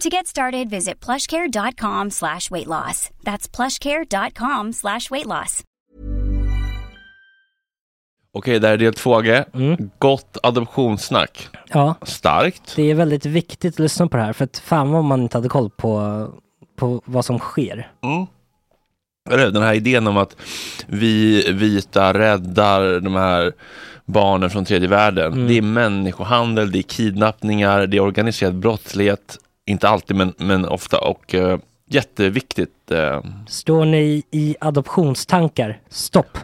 [0.00, 3.10] To get started, visit plushcare.com slash weight loss.
[3.24, 5.64] That's plushcare.com slash weight loss.
[8.32, 9.44] Okej, det här är del 2G.
[9.54, 9.90] Mm.
[9.98, 11.48] Gott adoptionssnack.
[11.68, 12.72] Ja, Starkt.
[12.76, 15.36] det är väldigt viktigt att lyssna på det här för att fan vad man inte
[15.36, 16.26] hade koll på,
[16.76, 17.90] på vad som sker.
[19.30, 20.36] Eller, Den här idén om att
[20.86, 23.52] vi vita räddar de här
[24.04, 25.32] barnen från tredje världen.
[25.32, 25.46] Mm.
[25.48, 29.38] Det är människohandel, det är kidnappningar, det är organiserad brottslighet.
[29.68, 31.58] Inte alltid men, men ofta och eh,
[31.90, 32.90] jätteviktigt.
[32.90, 35.78] eh, Står ni i adoptionstankar?
[35.88, 36.38] Stopp!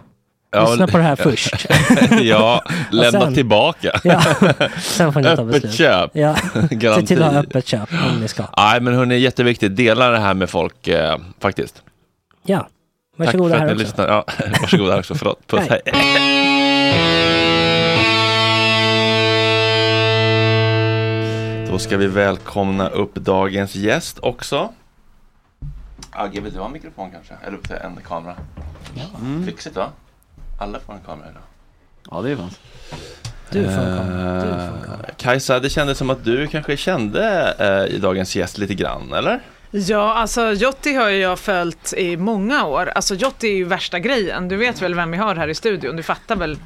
[0.51, 1.67] Ja, Lyssna på det här först.
[2.23, 4.01] ja, lämna sen- tillbaka.
[4.05, 4.23] Ja,
[4.83, 5.73] sen får ni ta Öppet beslut.
[5.75, 6.11] köp.
[6.15, 6.37] Ja,
[6.81, 8.45] se till att ha öppet köp om ni ska.
[8.57, 9.77] Nej, men hörni, jätteviktigt.
[9.77, 11.83] Dela det här med folk eh, faktiskt.
[12.47, 12.69] Ja,
[13.17, 14.03] varsågoda Tack för här att ni också.
[14.03, 14.09] lyssnar.
[14.09, 14.25] Ja,
[14.61, 15.15] varsågoda här också.
[15.15, 15.47] Förlåt.
[15.47, 15.81] Puss, hej.
[21.75, 24.73] Då ska vi välkomna upp dagens gäst också.
[26.11, 27.35] Agge, vill du ha en mikrofon kanske?
[27.47, 28.37] Eller upp till en kamera?
[29.21, 29.47] Mm.
[29.47, 29.89] Fixigt va?
[30.61, 31.43] Alla får en kamera idag.
[32.11, 32.61] Ja, det är sant.
[33.51, 34.65] Du får en kamera.
[34.65, 35.11] Eh, kamera.
[35.17, 39.41] Kajsa, det kändes som att du kanske kände eh, i dagens gäst lite grann, eller?
[39.71, 42.87] Ja, alltså Jotti har ju jag följt i många år.
[42.87, 44.49] Alltså Jotti är ju värsta grejen.
[44.49, 45.97] Du vet väl vem vi har här i studion?
[45.97, 46.59] Du fattar väl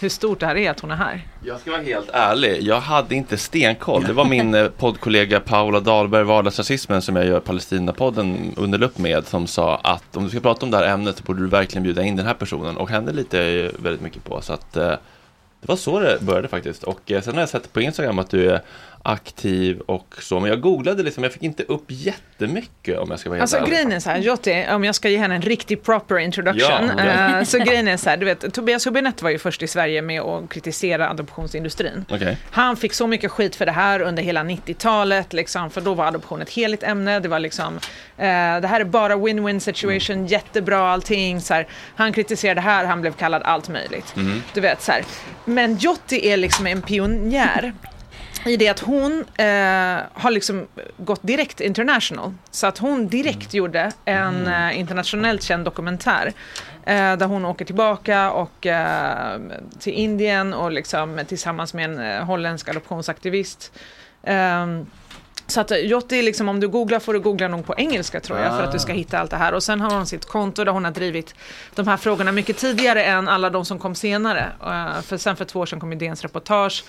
[0.00, 1.26] hur stort det här är att hon är här?
[1.44, 4.04] Jag ska vara helt ärlig, jag hade inte stenkoll.
[4.04, 9.26] Det var min eh, poddkollega Paula Dahlberg, Vardagsrasismen, som jag gör Palestinapodden under lupp med,
[9.26, 11.82] som sa att om du ska prata om det här ämnet så borde du verkligen
[11.82, 12.76] bjuda in den här personen.
[12.76, 14.40] Och henne litar jag eh, ju väldigt mycket på.
[14.40, 14.94] Så att eh,
[15.60, 16.82] det var så det började faktiskt.
[16.82, 18.62] Och eh, sen har jag sett på Instagram att du är
[19.02, 20.40] aktiv och så.
[20.40, 23.56] Men jag googlade liksom, jag fick inte upp jättemycket om jag ska vara helt Alltså
[23.56, 23.70] ärlig.
[23.72, 26.90] grejen är så här, Jotti, om jag ska ge henne en riktig proper introduction.
[26.98, 29.66] Ja, eh, så grejen är så här, du vet, Tobias Hübinette var ju först i
[29.66, 32.04] Sverige med att kritisera adoptionsindustrin.
[32.10, 32.36] Okej.
[32.50, 36.06] Han fick så mycket skit för det här under hela 90-talet, liksom, för då var
[36.06, 37.20] adoption ett heligt ämne.
[37.20, 37.74] Det var liksom,
[38.16, 41.40] eh, det här är bara win-win situation, jättebra allting.
[41.40, 41.66] Så här.
[41.96, 44.14] Han kritiserade det här, han blev kallad allt möjligt.
[44.54, 45.04] Du vet så här.
[45.44, 47.72] Men Jotti är liksom en pionjär
[48.46, 50.66] i det att hon eh, har liksom
[50.96, 52.34] gått direkt international.
[52.50, 56.32] Så att hon direkt gjorde en eh, internationellt känd dokumentär
[56.84, 59.40] eh, där hon åker tillbaka och, eh,
[59.78, 63.72] till Indien och liksom, tillsammans med en eh, holländsk adoptionsaktivist.
[64.22, 64.86] Ehm,
[65.50, 68.56] så att Jotti, liksom, om du googlar får du googla nog på engelska tror jag
[68.56, 69.52] för att du ska hitta allt det här.
[69.52, 71.34] Och sen har hon sitt konto där hon har drivit
[71.74, 74.52] de här frågorna mycket tidigare än alla de som kom senare.
[74.62, 76.84] Eh, för sen för två år sedan kom ju DNs reportage,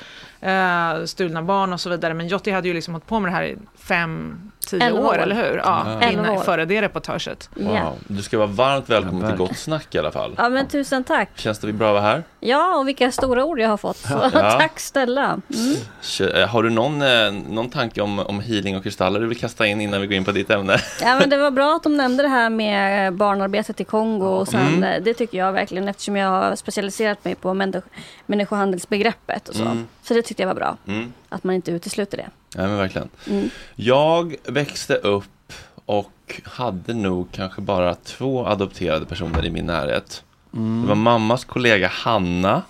[0.46, 2.14] uh, stulna barn och så vidare.
[2.14, 5.18] Men Jotti hade ju liksom hållit på med det här i fem, tio år, år.
[5.18, 5.62] eller hur?
[5.66, 7.50] Ja, Elva innan, före det reportaget.
[7.56, 7.98] Wow.
[8.08, 9.38] Du ska vara varmt välkommen till.
[9.38, 10.34] Gott Snack i alla fall.
[10.38, 11.30] ja, men tusen tack.
[11.36, 12.24] Känns det bra att vara här?
[12.40, 14.06] Ja, och vilka stora ord jag har fått.
[14.10, 14.30] Ja.
[14.60, 15.42] tack snälla.
[15.54, 16.36] Mm.
[16.42, 19.66] Eh, Har du någon, eh, någon tanke om, om healing och kristaller du vill kasta
[19.68, 20.78] in innan vi går in på ditt ämne?
[21.02, 24.26] Ja, men det var bra att de nämnde det här med barnarbetet i Kongo.
[24.28, 24.84] Och sen, Mm.
[24.84, 27.86] eh, Det tycker jag verkligen eftersom jag har specialiserat mig på människ-
[28.26, 29.50] människohandelsbegreppet.
[29.50, 29.62] Och så.
[29.62, 29.88] Mm.
[30.14, 30.78] Så det tyckte jag var bra.
[30.88, 31.14] Mm.
[31.30, 32.30] Att man inte utesluter det.
[32.56, 33.10] Ja men verkligen.
[33.30, 33.50] Mm.
[33.76, 35.54] Jag växte upp
[35.86, 40.24] och hade nog kanske bara två adopterade personer i min närhet.
[40.52, 42.62] Det var mammas kollega Hanna,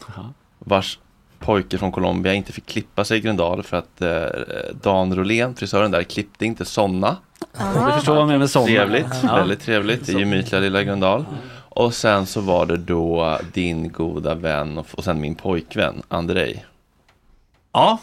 [0.59, 0.99] vars
[1.39, 4.25] pojke från Colombia inte fick klippa sig i Gröndal för att eh,
[4.81, 7.17] Dan Rolén, frisören där, klippte inte sådana.
[7.57, 8.67] Jag förstår vad menar med sådana.
[8.67, 9.35] Trevligt, Ja.
[9.35, 11.25] väldigt trevligt i gemytliga lilla Gröndal.
[11.73, 16.65] Och sen så var det då din goda vän och, och sen min pojkvän Andrej.
[17.73, 17.97] Ja,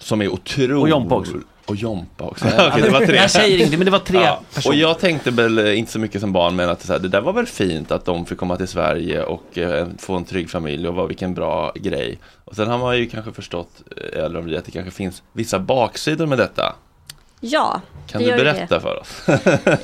[0.00, 0.82] Som är otroligt...
[0.82, 1.32] Och Jompa också.
[1.66, 2.44] Och Jompa också.
[2.58, 3.16] Okej, det var tre.
[3.16, 4.76] jag säger inte, men det var tre Ja, och personer.
[4.76, 7.20] jag tänkte väl eh, inte så mycket som barn men att så här, det där
[7.20, 10.88] var väl fint att de fick komma till Sverige och eh, få en trygg familj
[10.88, 12.18] och vad vilken bra grej.
[12.44, 13.82] Och sen har man ju kanske förstått,
[14.14, 16.74] eh, eller om det, att det kanske finns vissa baksidor med detta.
[17.40, 19.26] Ja, Kan det du berätta för oss?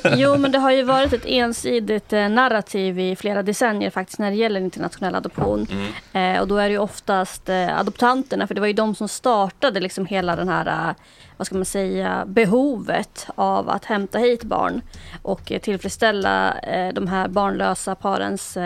[0.17, 4.31] Jo, men det har ju varit ett ensidigt eh, narrativ i flera decennier faktiskt när
[4.31, 5.67] det gäller internationell adoption.
[5.71, 6.35] Mm.
[6.35, 9.07] Eh, och då är det ju oftast eh, adoptanterna, för det var ju de som
[9.07, 10.95] startade liksom hela den här, eh,
[11.37, 14.81] vad ska man säga, behovet av att hämta hit barn
[15.21, 18.57] och eh, tillfredsställa eh, de här barnlösa parens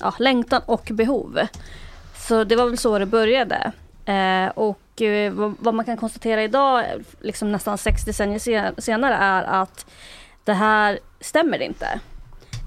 [0.00, 1.40] ja, längtan och behov.
[2.28, 3.72] Så det var väl så det började.
[4.04, 4.48] Eh,
[4.98, 6.84] och eh, vad, man kan konstatera idag,
[7.20, 9.86] liksom nästan sex decennier sen, senare, är att
[10.44, 12.00] det här stämmer inte.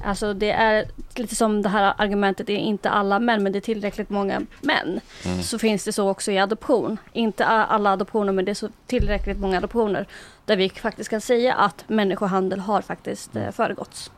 [0.06, 0.86] Alltså det är
[1.16, 4.42] lite som det här argumentet, det är inte alla män men det är tillräckligt många
[4.62, 5.00] män.
[5.44, 6.98] Så finns det så också i adoption.
[7.14, 10.08] Inte alla adoptioner men det är så tillräckligt många adoptioner.
[10.46, 14.12] Där vi faktiskt kan säga att människohandel har faktiskt eh, föregåtts.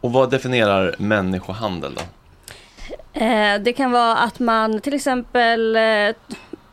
[0.00, 2.02] Och vad definierar människohandel då?
[3.20, 6.14] Eh, det kan vara att man till exempel eh,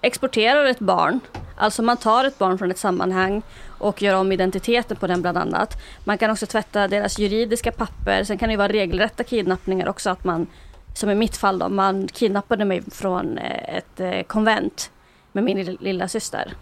[0.03, 1.19] exporterar ett barn.
[1.57, 5.37] Alltså man tar ett barn från ett sammanhang och gör om identiteten på den bland
[5.37, 5.77] annat.
[6.03, 8.23] Man kan också tvätta deras juridiska papper.
[8.23, 10.09] Sen kan det ju vara regelrätta kidnappningar också.
[10.09, 10.47] Att man,
[10.95, 14.91] som i mitt fall då, man kidnappade mig från eh, ett eh, konvent
[15.31, 16.53] med min lilla, syster.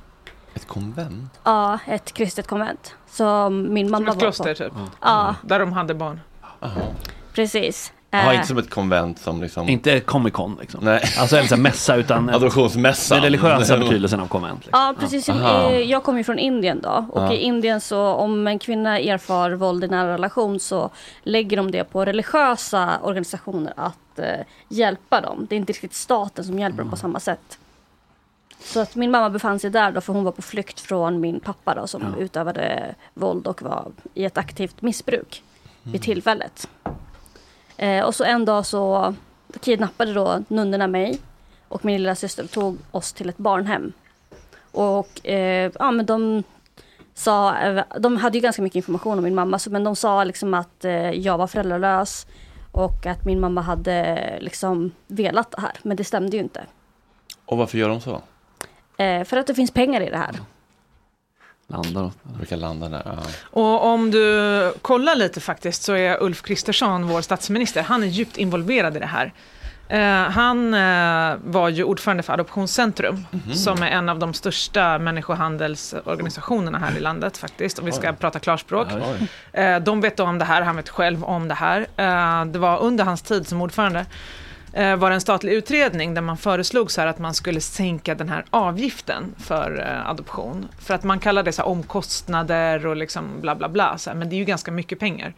[0.53, 1.39] Ett konvent?
[1.43, 2.95] Ja, ett kristet konvent.
[3.09, 4.63] Som min Som mamma ett var kloster på.
[4.63, 4.73] typ.
[5.01, 6.19] Ja, Där de hade barn.
[7.33, 7.93] precis.
[8.13, 9.69] Ja, Eh, inte som ett konvent som liksom...
[9.69, 10.83] Inte Comic Con liksom.
[10.83, 13.15] Nej, Alltså eller så här mässa utan adoptionsmässan.
[13.15, 14.65] den religiösa betydelsen av konvent.
[14.65, 14.79] Liksom.
[14.79, 15.29] Ja, precis.
[15.29, 15.69] Aha.
[15.71, 17.05] Eh, Jag kommer ju från Indien då.
[17.11, 17.33] Och Ja.
[17.33, 20.89] i Indien så om en kvinna erfar våld i nära relation så
[21.23, 24.25] lägger de det på religiösa organisationer att eh,
[24.69, 25.45] hjälpa dem.
[25.49, 27.57] Det är inte riktigt staten som hjälper dem på samma sätt.
[28.63, 31.39] Så att min mamma befann sig där då för hon var på flykt från min
[31.39, 32.23] pappa då som Ja.
[32.23, 35.43] utövade våld och var i ett aktivt missbruk
[35.83, 36.67] vid tillfället.
[37.81, 39.13] Eh, och så en dag så
[39.59, 41.19] kidnappade då nunnorna mig
[41.67, 43.93] och min lilla syster tog oss till ett barnhem.
[44.71, 46.43] Och eh, ja, men de
[47.13, 47.55] sa,
[47.99, 50.85] de hade ju ganska mycket information om min mamma, så, men de sa liksom att
[50.85, 52.27] eh, jag var föräldralös
[52.71, 56.65] och att min mamma hade liksom velat det här, men det stämde ju inte.
[57.45, 58.21] Och varför gör de så?
[58.97, 60.35] Eh, för att det finns pengar i det här.
[61.71, 63.01] Landar Brukar landa där.
[63.05, 63.17] Ja.
[63.61, 68.37] Och om du kollar lite faktiskt så är Ulf Kristersson, vår statsminister, han är djupt
[68.37, 69.33] involverad i det här.
[69.89, 73.53] Eh, han eh, var ju ordförande för Adoptionscentrum, Mhm.
[73.53, 78.15] som är en av de största människohandelsorganisationerna här i landet faktiskt, om vi ska Oj.
[78.19, 78.87] prata klarspråk.
[78.91, 79.27] Oj.
[79.61, 81.79] Eh, de vet om det här, han vet själv om det här.
[81.97, 84.05] Eh, det var under hans tid som ordförande
[84.73, 88.15] Eh, var det en statlig utredning där man föreslog så här att man skulle sänka
[88.15, 90.67] den här avgiften för eh, adoption.
[90.79, 94.17] För att man kallar det så här omkostnader och liksom bla bla bla, så här,
[94.17, 95.33] men det är ju ganska mycket pengar.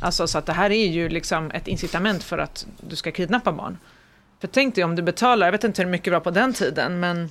[0.00, 3.52] Alltså så att det här är ju liksom ett incitament för att du ska kidnappa
[3.52, 3.78] barn.
[4.40, 6.52] För tänk dig om du betalar, jag vet inte hur mycket det var på den
[6.52, 7.30] tiden, men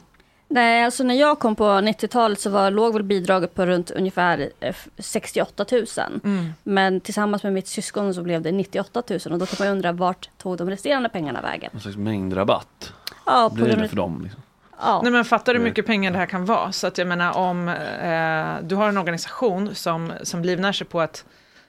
[0.49, 4.49] Nej, alltså när jag kom på 90-talet så var, låg väl bidraget på runt ungefär
[4.59, 5.85] eh, 68 000.
[6.23, 6.53] Mm.
[6.63, 9.91] Men tillsammans med mitt syskon så blev det 98 000 och då kan man undra
[9.91, 11.69] vart tog de resterande pengarna vägen?
[11.73, 12.93] Någon slags mängdrabatt.
[13.25, 14.21] Ja, Blir det för dem?
[14.23, 14.41] Liksom.
[14.79, 15.01] Ja.
[15.03, 16.71] Nej men fattar du hur mycket pengar det här kan vara?
[16.71, 21.01] Så att jag menar om eh, du har en organisation som, som livnär sig på
[21.01, 21.25] att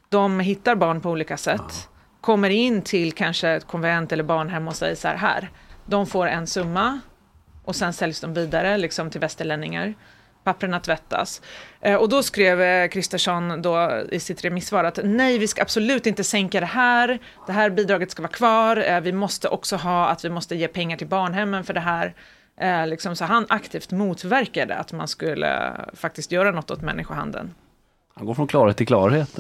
[0.09, 1.89] de hittar barn på olika sätt,
[2.21, 5.51] kommer in till kanske ett konvent eller barnhem och säger så här, här,
[5.87, 7.01] de får en summa
[7.69, 9.95] och sen säljs de vidare liksom till västerlänningar.
[10.45, 11.43] Papperna tvättas.
[11.81, 16.07] Eh, och då skrev eh, Kristersson då i sitt remissvar att nej, vi ska absolut
[16.07, 17.19] inte sänka det här.
[17.47, 18.77] Det här bidraget ska vara kvar.
[18.77, 22.15] Eh, vi måste också ha att vi måste ge pengar till barnhemmen för det här.
[22.61, 27.55] Eh, liksom, så han aktivt motverkade att man skulle faktiskt göra något åt människohandeln.
[28.15, 29.39] Han går från klarhet till klarhet.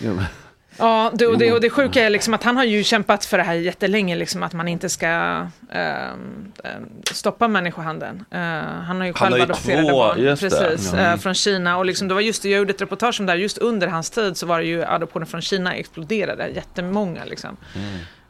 [0.76, 3.38] Ja, det, och, det, och det sjuka är liksom att han har ju kämpat för
[3.38, 5.06] det här jättelänge, liksom att man inte ska
[5.72, 6.52] ehm,
[7.12, 8.24] stoppa människohandeln.
[8.30, 11.04] Eh, han har ju själv adopterade barn precis, Mm.
[11.04, 11.76] eh, från Kina.
[11.78, 14.10] Och liksom, det var just jag gjorde ett reportage om det här, just under hans
[14.10, 17.56] tid så var det ju adoptioner från Kina exploderade, jättemånga liksom.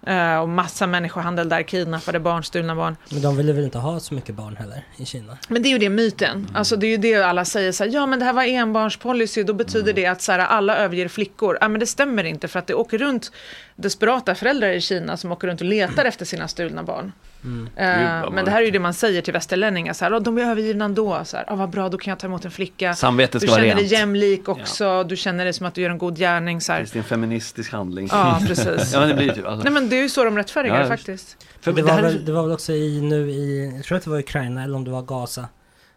[0.09, 2.97] Eh, och massa människohandel där, kidnappade barn, stulna barn.
[3.11, 5.38] Men de ville väl inte ha så mycket barn heller i Kina?
[5.49, 6.49] Men det är ju det myten.
[6.55, 9.43] Alltså det är ju det alla säger så här, ja men det här var enbarnspolicy,
[9.43, 11.59] då betyder det att så här, alla överger flickor.
[11.61, 13.33] Ja men det stämmer inte för att det åker runt
[13.79, 17.13] desperata föräldrar i Kina som åker runt och letar efter sina stulna barn.
[17.45, 17.69] Mm.
[17.77, 20.39] Eh, men det här är ju det man säger till västerlänningar, så här, "Ja, de
[20.39, 22.95] är övergivna ändå, så här, "Ja, vad bra då kan jag ta emot en flicka.
[22.95, 23.93] Samvetet du ska vara känner dig rent.
[23.93, 26.61] jämlik också, du känner dig som att du gör en god gärning.
[26.61, 26.81] Så här.
[26.81, 28.09] Det är en feministisk handling.
[28.13, 28.93] Ja, precis.
[28.93, 29.47] ja, men det blir typ.
[29.47, 29.65] Alltså.
[29.65, 31.37] Nej men det är ju så de rättfärdigar Ja, faktiskt.
[31.61, 34.05] För det, det var väl, det var väl också i, nu i, jag tror att
[34.05, 35.49] det var Ukraina eller om det var Gaza.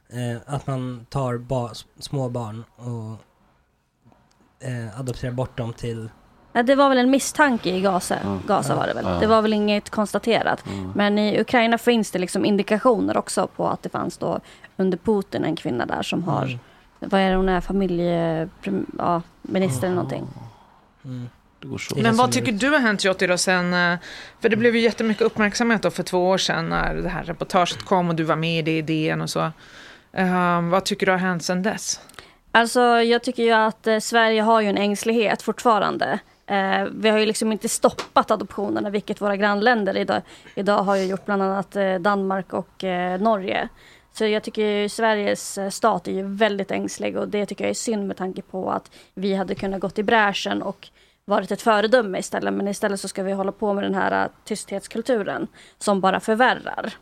[0.09, 3.17] Eh, att man tar ba, små barn och
[4.67, 6.09] eh, adopterar bort dem till...
[6.53, 8.39] Det var väl en misstanke i Gaza, Ja.
[8.47, 9.05] Gaza var det väl.
[9.05, 9.19] Ja.
[9.19, 10.67] Det var väl inget konstaterat.
[10.67, 10.91] Mm.
[10.95, 14.39] Men i Ukraina finns det liksom indikationer också på att det fanns då
[14.77, 16.59] under Putin en kvinna där som har, Mm.
[16.99, 18.49] vad är det hon är, familje,
[18.97, 20.27] ja, minister eller någonting.
[21.05, 21.29] Mm.
[21.95, 23.97] Men vad tycker du har hänt Jytte då sen, eh,
[24.39, 27.85] för det blev ju jättemycket uppmärksamhet då för två år sedan när det här reportaget
[27.85, 29.51] kom och du var med i det idén och så.
[30.13, 31.99] Eh, vad tycker du har hänt sen dess?
[32.51, 36.19] Alltså jag tycker ju att eh, Sverige har ju en ängslighet fortfarande.
[36.45, 40.21] Eh, vi har ju liksom inte stoppat adoptionerna, vilket våra grannländer idag,
[40.55, 43.69] idag har ju gjort, bland annat eh, Danmark och eh, Norge.
[44.13, 47.73] Så jag tycker Sveriges eh, stat är ju väldigt ängslig och det tycker jag är
[47.75, 50.87] synd med tanke på att vi hade kunnat gått i bräschen och
[51.25, 52.53] varit ett föredöme istället.
[52.53, 56.93] Men istället så ska vi hålla på med den här eh, tysthetskulturen som bara förvärrar.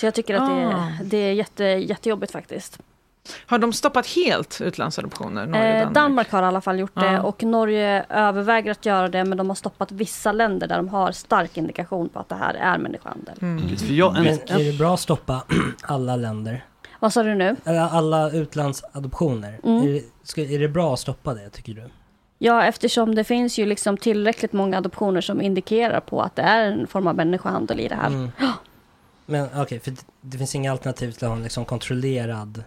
[0.00, 0.88] Så jag tycker att det, Ah.
[1.04, 2.78] det är jätte, jättejobbigt faktiskt.
[3.46, 5.46] Har de stoppat helt utlandsadoptioner?
[5.46, 5.94] Norge, Eh, Danmark?
[5.94, 7.20] Danmark har i alla fall gjort det Ja.
[7.22, 11.12] och Norge överväger att göra det men de har stoppat vissa länder där de har
[11.12, 13.34] stark indikation på att det här är människohandel.
[13.42, 13.76] Mm.
[13.76, 15.42] För en, Men är det bra att stoppa
[15.82, 16.64] alla länder?
[17.00, 17.56] Vad sa du nu?
[17.90, 19.60] Alla utlandsadoptioner?
[19.64, 19.82] Mm.
[19.88, 21.88] Är, det, ska, är det bra att stoppa det tycker du?
[22.38, 26.64] Ja, eftersom det finns ju liksom tillräckligt många adoptioner som indikerar på att det är
[26.72, 28.06] en form av människohandel i det här.
[28.06, 28.30] Mm.
[29.26, 32.64] Men okej, för det, det finns inga alternativ till att ha en liksom kontrollerad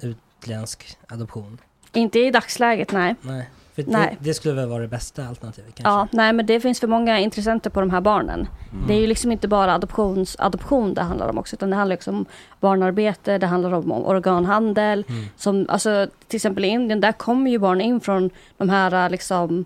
[0.00, 1.58] utländsk adoption?
[1.92, 3.14] Inte i dagsläget, nej.
[3.20, 3.50] Nej.
[3.74, 4.16] För Nej.
[4.20, 5.90] Det, det skulle väl vara det bästa alternativet kanske?
[5.90, 8.48] Ja, nej men det finns för många intressenter på de här barnen.
[8.88, 11.96] Det är ju liksom inte bara adoptions, adoption det handlar om också, utan det handlar
[11.96, 12.26] också om
[12.60, 15.04] barnarbete, det handlar om organhandel.
[15.08, 15.24] Mm.
[15.36, 19.64] Som, alltså, till exempel i Indien, där kommer ju barn in från de här, liksom,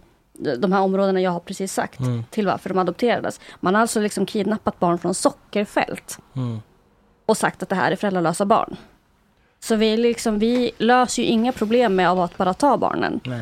[0.58, 2.24] de här områdena jag har precis sagt, Mm.
[2.30, 3.40] till varför de adopterades.
[3.60, 6.60] Man har alltså liksom kidnappat barn från sockerfält Mm.
[7.26, 8.76] och sagt att det här är föräldralösa barn.
[9.62, 13.20] Så vi, liksom, vi löser ju inga problem med av att bara ta barnen.
[13.24, 13.40] Nej.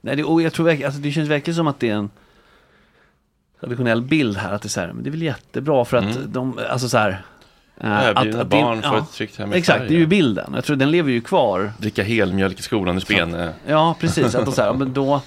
[0.00, 2.10] nej, det, och jag tror verkligen, alltså, det känns verkligen som att det är en
[3.60, 4.52] traditionell bild här.
[4.52, 6.32] Att det är så här, men det är väl jättebra för att Mm.
[6.32, 7.22] de, alltså så här.
[7.80, 8.98] Eh, Övergivna det- barn får ja.
[9.02, 9.88] ett tryggt hem i Exakt, Sverige.
[9.90, 10.52] det är ju bilden.
[10.54, 11.72] Jag tror den lever ju kvar.
[11.78, 13.52] Dricka helmjölk i skolan i Spene.
[13.66, 14.34] Ja, precis.
[14.34, 15.22] Att, de så här, men då,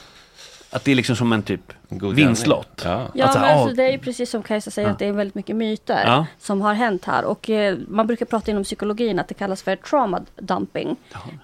[0.69, 2.81] att det är liksom som en typ God vinstlott.
[2.85, 3.07] Ja.
[3.13, 4.91] Ja, Att så men alltså, det är ju precis som Kajsa säger Ja.
[4.93, 6.25] att det är väldigt mycket myter Ja.
[6.39, 7.25] som har hänt här.
[7.25, 10.95] Och eh, man brukar prata inom psykologin att det kallas för trauma dumping.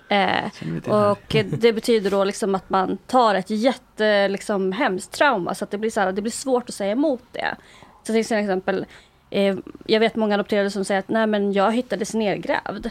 [0.10, 0.52] Eh, här.
[0.90, 5.64] och eh, det betyder då liksom att man tar ett jätte liksom, hemskt trauma så
[5.64, 7.56] att det blir, så här, det blir svårt att säga emot det.
[8.04, 8.86] Så till exempel,
[9.30, 12.90] eh, jag vet många adopterade som säger att nej men jag hittades nedgrävd.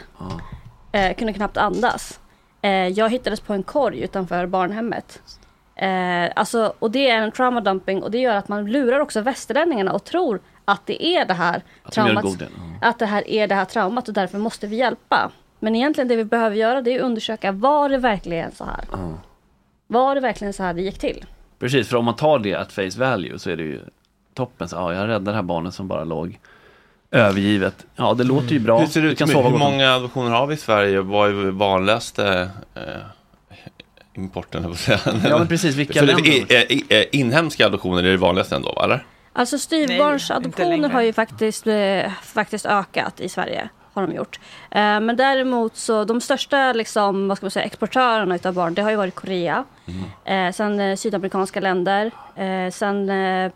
[0.92, 2.20] Eh, kunde knappt andas.
[2.62, 5.22] Eh, jag hittades på en korg utanför barnhemmet.
[5.82, 9.20] Eh, alltså, och det är en trauma dumping och det gör att man lurar också
[9.20, 12.24] västerlänningarna och tror att det är det här Att de traumat.
[12.24, 12.48] goden,
[12.80, 12.88] ja.
[12.88, 15.30] Att det här är det här traumat och därför måste vi hjälpa.
[15.58, 18.84] Men egentligen det vi behöver göra det är att undersöka, var det verkligen så här?
[19.86, 21.24] Var det verkligen så här det gick till?
[21.58, 23.80] Precis, för om man tar det att face value så är det ju
[24.34, 24.68] toppen.
[24.68, 26.38] Så, ja, jag räddade det här barnet som bara låg
[27.10, 27.86] övergivet.
[27.96, 28.78] Ja, det låter ju bra.
[28.80, 31.00] Hur ser det ut kan med, sova hur många adoptioner har vi i Sverige?
[31.00, 32.82] Vad är vanligaste eh,
[34.14, 34.98] importen, jag säga?
[35.24, 36.92] Ja, men precis, vilka Så det länder?
[36.92, 39.06] är, inhemska adoptioner är det vanligaste ändå, eller?
[39.32, 43.68] Alltså styvbarnsadoptioner har ju faktiskt, eh, faktiskt ökat i Sverige.
[43.94, 44.40] Har de gjort.
[44.70, 48.82] Eh, men däremot så de största liksom, vad ska man säga, exportörerna utav barn det
[48.82, 49.64] har ju varit Korea.
[50.24, 52.10] Eh, sen eh, sydamerikanska länder.
[52.36, 53.50] Eh, sen eh, eh,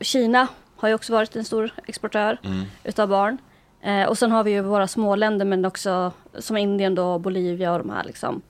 [0.00, 2.38] Kina har ju också varit en stor exportör
[2.84, 3.38] utav barn.
[3.82, 7.78] Eh, och sen har vi ju våra småländer men också som Indien då, Bolivia och
[7.78, 8.42] de här liksom.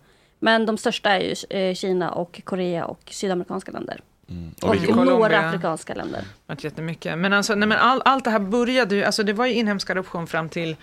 [0.42, 4.00] Men de största är ju eh, Kina och Korea och sydamerikanska länder.
[4.62, 5.04] Och Och, Colombia.
[5.04, 6.24] några afrikanska länder.
[6.46, 7.18] varit jättemycket.
[7.18, 9.90] Men alltså, nej, men all, allt det här började ju, alltså det var ju inhemsk
[9.90, 10.76] adoption fram till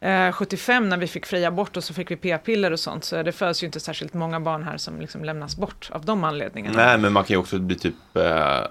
[0.00, 3.04] eh, 75 när vi fick fri abort och så fick vi p-piller och sånt.
[3.04, 6.24] Så det föds ju inte särskilt många barn här som liksom lämnas bort av de
[6.24, 6.76] anledningarna.
[6.86, 8.22] nej, men man kan ju också bli typ, eh,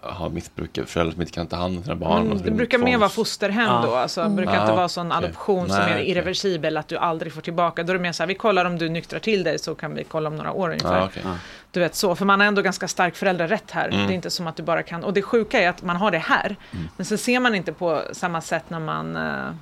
[0.02, 2.26] ha missbruk, föräldrar som inte kan ta hand om sina barn.
[2.26, 3.82] Mm, det brukar mer vara fosterhem Ja.
[3.86, 5.26] då, alltså det brukar Ja, inte vara sån okej.
[5.26, 6.10] adoption som Nej, är okej.
[6.12, 7.84] irreversibel, att du aldrig får tillbaka.
[7.84, 9.96] Då är det mer så här, vi kollar om du nyktrar till dig så kan
[9.96, 10.98] vi kolla om några år ungefär.
[11.00, 11.24] Ja, okej.
[11.72, 13.88] Du vet så, för man har ändå ganska stark föräldrarätt här.
[13.88, 14.08] Mm.
[14.08, 16.12] Det är inte som att du bara kan, och det sjuka är att man har
[16.12, 16.56] det här,
[16.98, 19.54] men sen ser man inte på samma sätt när man eh, Eh,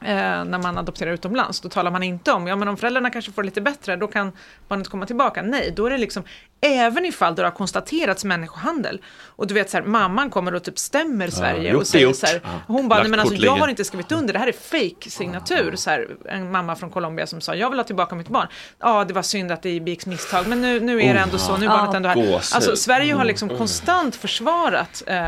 [0.00, 3.42] när man adopterar utomlands, då talar man inte om, ja men om föräldrarna kanske får
[3.42, 4.32] det lite bättre, då kan
[4.68, 5.42] barnet komma tillbaka.
[5.42, 6.22] Nej, då är det liksom,
[6.60, 10.78] även ifall det har konstaterats människohandel, och du vet så här, mamman kommer och typ
[10.78, 12.16] stämmer Sverige gjort och säger gjort.
[12.16, 12.48] så här, Ja.
[12.66, 15.76] hon bara, nej men alltså jag har inte skrivit under, det här är fake signatur
[15.76, 18.46] så här, en mamma från Colombia som sa, jag vill ha tillbaka mitt barn.
[18.78, 21.56] Ja, det var synd att det begicks misstag, men nu, nu är det ändå så,
[21.56, 21.76] nu är Ja.
[21.76, 22.34] barnet ändå här.
[22.34, 25.26] Alltså Sverige har liksom konstant försvarat eh,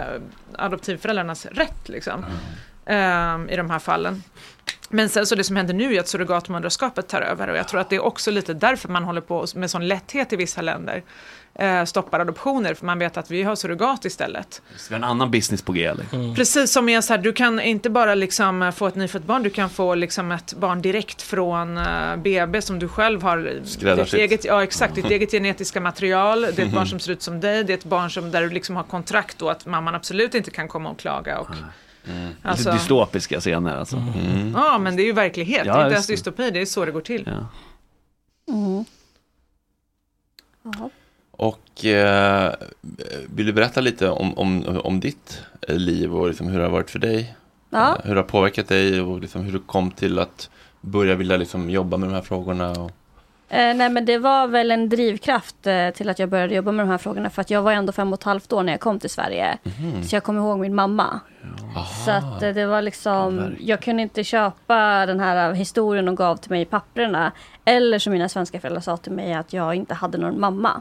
[0.59, 2.25] adoptivföräldrarnas rätt liksom,
[2.87, 4.23] eh, i de här fallen.
[4.95, 7.81] Men sen så det som händer nu är att surrogatmödraskapet tar över och jag tror
[7.81, 11.03] att det är också lite därför man håller på med sån lätthet i vissa länder.
[11.55, 14.63] Eh, stoppar adoptioner för man vet att vi har surrogat istället.
[14.77, 15.95] Så vi har en annan business på G.
[15.95, 16.35] Liksom.
[16.35, 19.43] Precis som är så här, du kan inte bara liksom eh, få ett nyfött barn,
[19.43, 23.39] du kan få liksom ett barn direkt från eh, BB som du själv har.
[23.39, 24.21] Ditt Skräddarsytt.
[24.21, 27.41] eget, ja exakt, ditt eget genetiska material, det är ett barn som ser ut som
[27.41, 30.35] dig, det är ett barn som, där du liksom har kontrakt då att mamman absolut
[30.35, 31.39] inte kan komma och klaga.
[31.39, 31.49] Och,
[32.43, 33.97] alltså, Lite dystopiska scener alltså.
[33.97, 34.53] Mm.
[34.55, 36.13] ja men det är ju verklighet, Ja, det är inte ens det.
[36.13, 37.25] dystopi, det är så det går till.
[37.27, 37.47] Ja.
[38.53, 38.85] Mm.
[41.31, 42.53] Och eh,
[43.35, 46.91] vill du berätta lite om, om, om ditt liv och liksom hur det har varit
[46.91, 47.37] för dig?
[47.71, 47.97] Ja.
[47.97, 51.37] Eh, Hur det har påverkat dig och liksom hur du kom till att börja vilja
[51.37, 52.71] liksom jobba med de här frågorna?
[52.71, 52.91] Och...
[53.53, 56.87] Eh, nej men det var väl en drivkraft eh, till att jag började jobba med
[56.87, 58.81] de här frågorna för att jag var ändå fem och ett halvt år när jag
[58.81, 59.59] kom till Sverige.
[60.09, 61.21] Så jag kommer ihåg min mamma.
[62.05, 66.37] Så att eh, det var liksom, jag kunde inte köpa den här historien de gav
[66.37, 67.33] till mig i papperna.
[67.65, 70.81] Eller som mina svenska föräldrar sa till mig att jag inte hade någon mamma.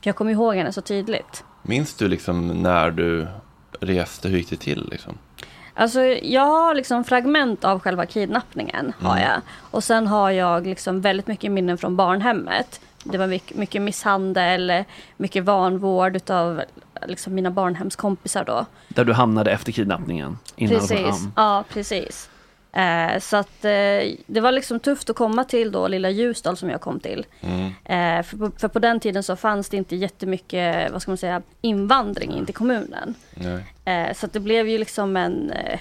[0.00, 1.44] För jag kommer ihåg henne så tydligt.
[1.62, 3.26] Minns du liksom när du
[3.80, 4.88] reste, hur gick det till?
[4.90, 5.18] Liksom?
[5.78, 8.92] Alltså jag har liksom fragment av själva kidnappningen.
[9.00, 9.40] Har jag.
[9.70, 12.80] Och sen har jag liksom väldigt mycket minnen från barnhemmet.
[13.04, 14.84] Det var mycket, mycket misshandel,
[15.16, 16.62] mycket vanvård utav
[17.06, 18.66] liksom mina barnhemskompisar då.
[18.88, 20.38] Där du hamnade efter kidnappningen.
[20.56, 22.28] Innan Precis, ja precis.
[22.76, 26.70] Eh, så att eh, det var liksom tufft att komma till då lilla Ljusdal som
[26.70, 27.26] jag kom till.
[27.40, 27.66] Mm.
[27.66, 31.18] Eh, för, på, för på den tiden så fanns det inte jättemycket, vad ska man
[31.18, 33.14] säga, invandring in till kommunen.
[33.84, 35.80] Eh, så att det blev ju liksom en eh,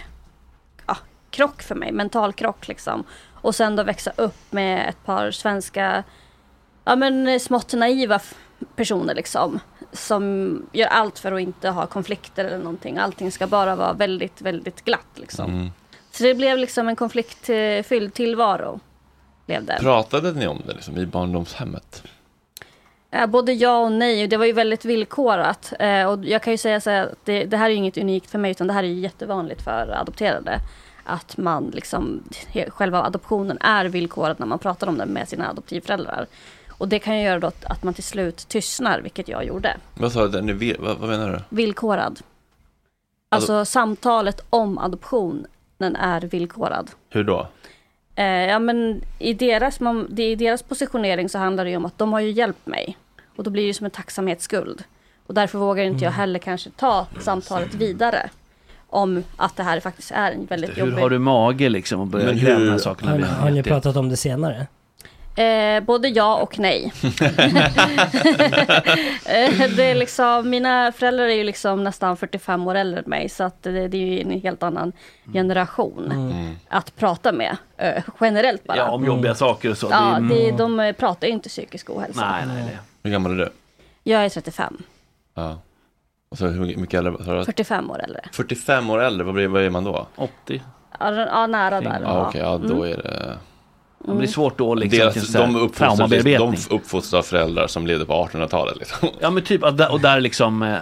[0.88, 0.98] ja,
[1.30, 3.04] krock för mig, mental krock liksom.
[3.34, 6.04] Och sen då växa upp med ett par svenska,
[6.84, 8.20] ja men eh, smått naiva
[8.76, 9.60] personer liksom.
[9.92, 12.98] Som gör allt för att inte ha konflikter eller någonting.
[12.98, 15.52] Allting ska bara vara väldigt, väldigt glatt liksom.
[15.52, 15.72] Mm.
[16.18, 18.80] Så det blev liksom en konfliktfylld tillvaro.
[19.46, 19.78] Blev det.
[19.80, 22.04] Pratade ni om det liksom, i barndomshemmet?
[23.28, 24.28] Både ja och nej.
[24.28, 25.74] Det var ju väldigt villkorat.
[25.80, 28.30] Eh, och jag kan ju säga så här att det, det här är inget unikt
[28.30, 30.60] för mig utan det här är jättevanligt för adopterade.
[31.08, 32.24] att man liksom,
[32.68, 36.26] själva adoptionen är villkorad när man pratar om den med sina adoptivföräldrar.
[36.70, 39.78] Och det kan ju göra då att- man till slut tystnar, vilket jag gjorde.
[39.94, 40.76] Vad sa du?
[40.80, 41.56] Vad, vad menar du?
[41.56, 42.20] Villkorad.
[43.30, 44.78] Alltså samtalet om
[45.80, 46.92] adoptionen är villkorad.
[47.10, 47.48] Hur då?
[48.16, 51.86] Eh, ja men i deras, man, det, i deras positionering så handlar det ju om
[51.86, 52.98] att de har ju hjälpt mig.
[53.36, 54.84] Och då blir det ju som en tacksamhetsskuld.
[55.28, 58.30] Och därför vågar inte jag heller kanske ta samtalet vidare.
[58.90, 61.02] Om att det här faktiskt är en väldigt Hur jobbig...
[61.02, 63.28] har du mage liksom att börja Men gräva de hur- här sakerna?
[63.28, 64.68] Har, ni pratat om det senare?
[65.38, 66.94] Eh, både ja och nej.
[69.26, 73.30] eh, det är liksom, mina föräldrar är ju liksom nästan 45 år äldre än mig.
[73.30, 74.92] Så att det, det är ju en helt annan
[75.34, 76.56] generation Mm.
[76.70, 77.58] att prata med.
[77.78, 78.78] Eh, generellt bara.
[78.78, 79.88] Ja, om jobbiga saker och så.
[79.92, 82.32] Ja, det det, de eh, pratar ju inte psykisk ohälsa.
[82.32, 82.78] nej, nej, nej.
[83.04, 83.50] Hur gammal är du?
[84.04, 84.78] Jag är 35,
[85.34, 85.60] Ja.
[86.30, 87.24] Och så hur mycket äldre?
[87.26, 87.46] sa du?
[87.46, 88.22] 45 år äldre.
[88.32, 90.08] 45 år äldre, vad, blir, vad är man då?
[90.16, 90.62] 80.
[91.00, 92.00] Ja, ja nära där.
[92.04, 93.38] Ja, okej, ja, då är det...
[94.08, 96.60] Det blir svårt då liksom Deras, här de, uppfostras, traumabearbetning.
[97.12, 99.10] de föräldrar som levde på 1800-talet liksom.
[99.20, 100.78] Ja men typ, och där liksom, eh,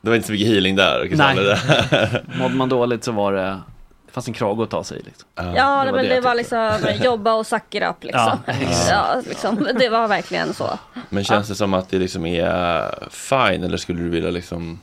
[0.00, 1.08] Det var inte så mycket healing där.
[1.16, 1.36] Nej.
[1.36, 2.24] Där.
[2.38, 3.60] mådde man dåligt så var det,
[4.06, 5.28] det fanns en krage att ta sig i liksom.
[5.34, 8.38] Ja, det var men det det var liksom jobba och suck it up liksom.
[8.46, 8.54] Ja,
[8.90, 9.68] Ja, liksom.
[9.78, 10.78] Det var verkligen så.
[11.08, 14.80] Men känns det som att det liksom är fine eller skulle du vilja liksom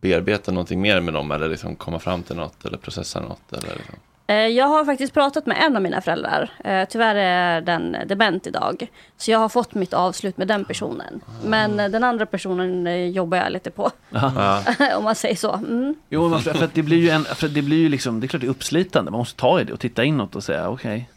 [0.00, 3.52] bearbeta någonting mer med dem eller liksom komma fram till något eller processa något?
[3.52, 3.94] Eller liksom?
[4.26, 6.50] Eh, Jag har faktiskt pratat med en av mina föräldrar.
[6.64, 8.86] Eh, Tyvärr är den dement idag.
[9.16, 11.20] Så jag har fått mitt avslut med den personen.
[11.44, 13.90] Men eh, den andra personen jobbar jag lite på.
[14.96, 15.52] Om man säger så.
[15.52, 15.94] Mm.
[16.08, 18.46] Jo, för, det blir ju en, för det blir ju liksom, det är klart det
[18.46, 19.10] är uppslitande.
[19.10, 21.08] Man måste ta i det och titta inåt och säga okej.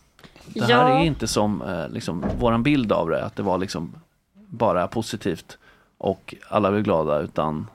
[0.46, 1.00] det här Ja.
[1.00, 3.96] är inte som liksom, våran bild av det, att det var liksom
[4.50, 5.58] bara positivt
[5.98, 7.68] och alla blev glada utan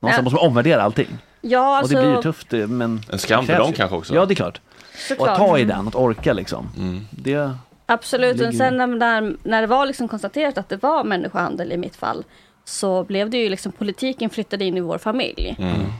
[0.00, 0.22] någonstans Ja.
[0.22, 1.08] måste man omvärdera allting.
[1.46, 4.14] Ja, och det blir ju alltså, tufft det- men En skam för dem kanske också.
[4.14, 4.60] Ja det är klart.
[4.92, 5.28] Och såklart.
[5.28, 6.68] att ta i den, att orka liksom.
[6.76, 7.00] Mm.
[7.10, 7.50] Det,
[7.86, 11.72] Absolut, ligger och sen när, när, när det var liksom konstaterat att det var människohandel
[11.72, 12.24] i mitt fall
[12.64, 15.56] så blev det ju liksom politiken flyttade in i vår familj.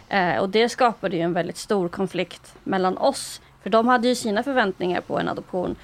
[0.09, 3.41] Eh, och det skapade ju en väldigt stor konflikt mellan oss.
[3.63, 5.77] För de hade ju sina förväntningar på en adoption.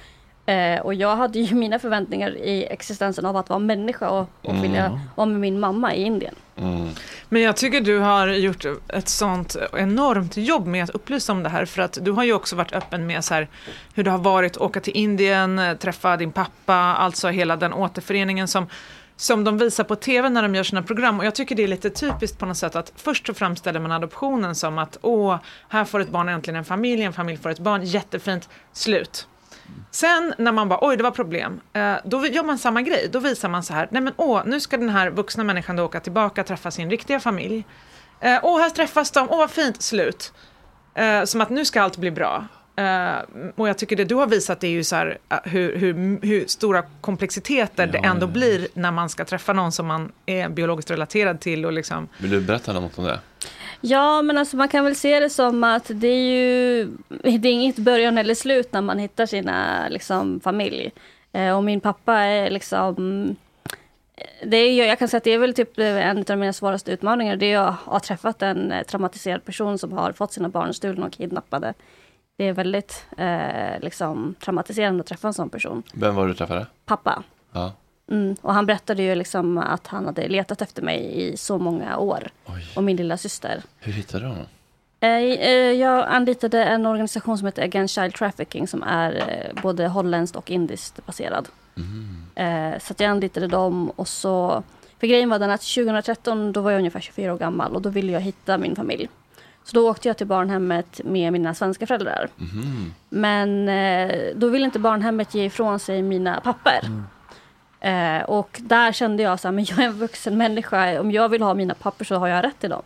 [0.45, 4.63] Eh, och jag hade ju mina förväntningar i existensen av att vara människa och, och
[4.63, 6.35] vilja vara med min mamma i Indien.
[6.57, 6.89] Mm.
[7.29, 11.49] Men jag tycker du har gjort ett sånt enormt jobb med att upplysa om det
[11.49, 11.65] här.
[11.65, 13.47] För att du har ju också varit öppen med så här,
[13.93, 17.73] hur det har varit att åka till Indien, eh, träffa din pappa, alltså hela den
[17.73, 18.67] återföreningen som,
[19.15, 21.19] som de visar på tv när de gör sina program.
[21.19, 23.91] Och jag tycker det är lite typiskt på något sätt att först så framställer man
[23.91, 25.37] adoptionen som att åh,
[25.69, 29.27] här får ett barn äntligen en familj, en familj får ett barn, jättefint, slut.
[29.91, 33.09] Sen när man bara, oj det var problem, eh, då gör man samma grej.
[33.11, 35.83] Då visar man så här, nej men åh, nu ska den här vuxna människan då
[35.83, 37.65] åka tillbaka och träffa sin riktiga familj.
[38.19, 40.33] Eh, åh, här träffas de, åh vad fint, slut.
[40.93, 42.45] Eh, som att nu ska allt bli bra.
[43.55, 46.83] Och jag tycker det du har visat är ju så här, hur, hur, hur stora
[47.01, 51.65] komplexiteter det ändå blir när man ska träffa någon som man är biologiskt relaterad till
[51.65, 53.19] och liksom Vill du berätta något om det?
[53.81, 57.53] Ja, men alltså man kan väl se det som att det är ju det är
[57.53, 60.91] inget början eller slut när man hittar sina liksom, familj.
[61.31, 62.95] Eh, och min pappa är liksom
[64.43, 67.35] det är, jag kan säga att det är väl typ en av mina svåraste utmaningar.
[67.35, 71.05] Det är att ha träffat en eh, traumatiserad person som har fått sina barn stulna
[71.05, 71.73] och kidnappade.
[72.37, 75.83] Det är väldigt eh, liksom, traumatiserande att träffa en sån person.
[75.93, 76.67] Vem var du träffade?
[76.85, 77.23] Pappa.
[77.51, 77.73] Ja.
[78.11, 81.97] Mm, och han berättade ju liksom att han hade letat efter mig i så många
[81.97, 82.27] år.
[82.45, 82.67] Oj.
[82.75, 83.61] Och min lilla syster.
[83.79, 84.45] Hur hittade du honom?
[84.99, 89.13] Eh, eh, Jag anlitade en organisation som heter Against Child Trafficking som är
[89.55, 91.47] eh, både holländskt och indiskt baserad.
[92.35, 94.63] Eh, Så jag anlitade dem och så...
[94.99, 97.89] För grejen var den att 2013 då var jag ungefär 24 år gammal och då
[97.89, 99.09] ville jag hitta min familj.
[99.63, 102.29] Så då åkte jag till barnhemmet med mina svenska föräldrar.
[103.09, 106.79] Men eh, då ville inte barnhemmet ge ifrån sig mina papper.
[107.81, 110.99] Eh, och där kände jag så här, men jag är en vuxen människa.
[110.99, 112.81] Om jag vill ha mina papper så har jag rätt till dem.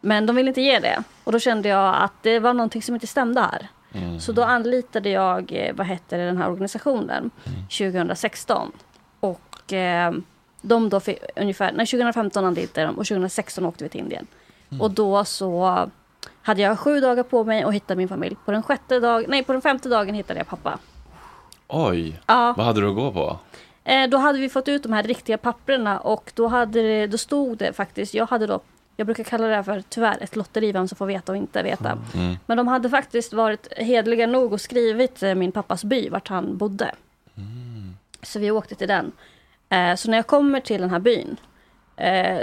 [0.00, 1.02] Men de ville inte ge det.
[1.24, 3.68] Och då kände jag att det var någonting som inte stämde här.
[4.20, 7.30] Så då anlitade jag, eh, vad hette det, den här organisationen
[7.78, 8.72] 2016.
[9.20, 10.12] Och eh,
[10.62, 14.26] de då fick ungefär, nej 2015 anlitade de och 2016 åkte vi till Indien.
[14.80, 15.86] Och då så
[16.42, 18.36] hade jag sju dagar på mig att hitta min familj.
[18.44, 20.78] På den sjätte dag, nej på den femte dagen hittade jag pappa.
[21.68, 22.54] Oj, Ja.
[22.56, 23.38] vad hade du att gå på?
[23.88, 27.58] Eh, då hade vi fått ut de här riktiga papperna och då, hade då stod
[27.58, 28.60] det faktiskt, jag hade då,
[28.96, 31.62] jag brukar kalla det här för tyvärr ett lotteri vem som får veta och inte
[31.62, 31.98] veta.
[32.46, 36.56] Men de hade faktiskt varit hedliga nog och skrivit eh, min pappas by, vart han
[36.56, 36.94] bodde.
[38.22, 39.12] Så vi åkte till den.
[39.68, 41.36] Eh, så när jag kommer till den här byn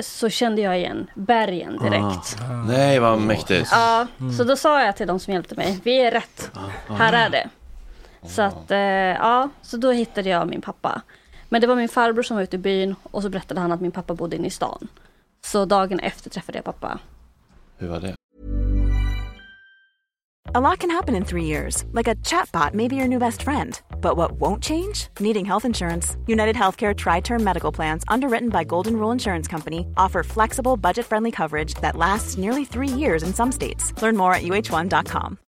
[0.01, 2.37] så kände jag igen bergen direkt.
[2.67, 3.69] Nej, vad mäktigt.
[3.71, 6.51] Ja, så då sa jag till de som hjälpte mig, vi är rätt.
[6.87, 7.49] Här är det.
[8.27, 8.65] Så att,
[9.19, 11.01] ja, så då hittade jag min pappa.
[11.53, 13.81] Men det var min farbror som var ute i byn och så berättade han att
[13.81, 14.87] min pappa bodde inne i stan.
[15.45, 16.99] Så dagen efter träffade jag pappa.
[17.77, 18.15] Hur var det?
[20.53, 23.43] A lot can happen in three years, like a chatbot may be your new best
[23.43, 23.81] friend.
[24.01, 25.07] But what won't change?
[25.19, 26.17] Needing health insurance.
[26.27, 31.05] United Healthcare Tri Term Medical Plans, underwritten by Golden Rule Insurance Company, offer flexible, budget
[31.05, 33.93] friendly coverage that lasts nearly three years in some states.
[34.01, 35.37] Learn more at uh1.com.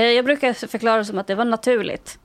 [0.00, 2.18] Jag brukar förklara det som att det var naturligt.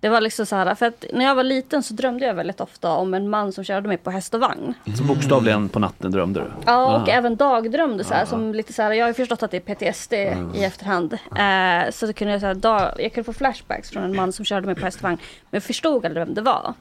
[0.00, 2.60] Det var liksom så här, för att när jag var liten så drömde jag väldigt
[2.60, 4.74] ofta om en man som körde mig på häst och vagn.
[4.98, 6.46] Så bokstavligen på natten drömde du?
[6.66, 7.12] Ja, och Ah.
[7.12, 10.12] även dagdrömde så här, som lite så här, jag har förstått att det är PTSD
[10.54, 11.12] i efterhand.
[11.12, 14.32] Eh, så då kunde jag, så här, dag, jag kunde få flashbacks från en man
[14.32, 15.18] som körde mig på häst och vagn.
[15.50, 16.74] Men jag förstod aldrig vem det var.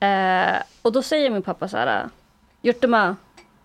[0.00, 2.08] Eh, och då säger min pappa så här,
[2.62, 3.16] Jurtema,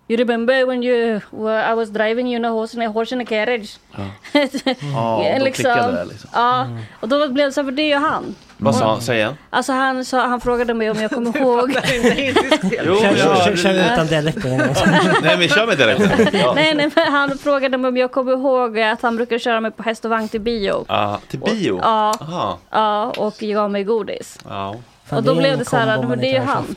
[0.07, 3.15] you remember when you, were- I was driving you in a horse, in a, horse
[3.15, 3.77] in a carriage?
[3.91, 4.03] Ja,
[5.39, 6.29] då klickade det liksom.
[6.33, 6.67] Ja,
[6.99, 8.35] och då blev det så här, för det är ju han.
[8.57, 9.01] Vad sa han?
[9.01, 9.33] Säg igen.
[9.49, 11.69] Alltså han, sa, han frågade mig om jag kommer ihåg.
[12.85, 14.75] Jo, Kör, ja, kör, kör utan dialekt på en gång.
[15.23, 16.27] Nej, men kör med direkten.
[16.39, 16.53] Ja.
[16.55, 19.71] nej, nej, men han frågade mig om jag kommer ihåg att han brukar köra mig
[19.71, 20.85] på häst och vagn till bio.
[20.87, 21.79] Ja, till bio?
[21.83, 22.57] Ja, Aha.
[22.69, 24.39] ja och gav mig godis.
[24.49, 24.75] Ja.
[25.05, 26.75] Fan, Och då blev det så här, det är ju han.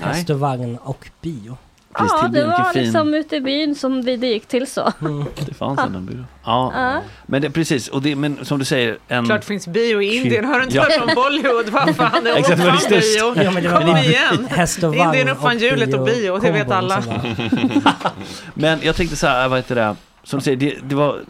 [0.00, 1.56] Häst och vagn och bio.
[1.94, 4.92] Ja, det var liksom ute i byn som vi, det gick till så.
[5.46, 6.24] Det fanns en bio.
[6.44, 6.72] Ja.
[6.74, 7.00] Ja.
[7.26, 9.26] Men det, precis, och det, men som du säger, en...
[9.26, 10.44] Klart finns bio i Indien.
[10.44, 10.82] Har du inte Ja.
[10.82, 11.68] hört om Bollywood?
[11.72, 13.42] Vad fan, det Exakt, men visst- bio.
[13.44, 14.46] Ja, men det var Kom igen.
[14.50, 17.02] häst och vagn Indien uppfann och hjulet och bio, det vet alla.
[18.54, 21.20] Men jag tänkte så här, vad heter det, som du säger, det, det var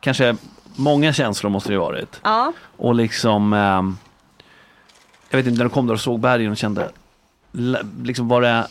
[0.00, 0.36] kanske
[0.76, 2.20] många känslor måste det ju varit.
[2.22, 3.96] Ja, Och liksom, ehm,
[5.30, 6.88] jag vet inte, när du kom där och såg bergen och kände,
[8.02, 8.66] liksom var det,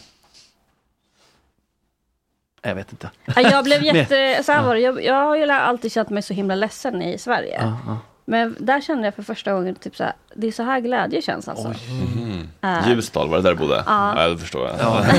[2.69, 3.09] jag vet inte.
[3.25, 6.23] Ja, jag blev jätte, så här var det, jag, jag har ju alltid känt mig
[6.23, 7.57] så himla ledsen i Sverige.
[7.61, 7.97] Ja, ja.
[8.27, 11.21] Men där kände jag för första gången typ så här, det är så här glädje
[11.21, 11.67] känns alltså.
[11.67, 12.49] Mhm.
[12.61, 12.89] Äh.
[12.89, 13.83] Ljusdal, var det där du bodde?
[13.85, 14.21] Ja.
[14.23, 14.75] Ja, det förstår jag.
[14.79, 15.05] Ja.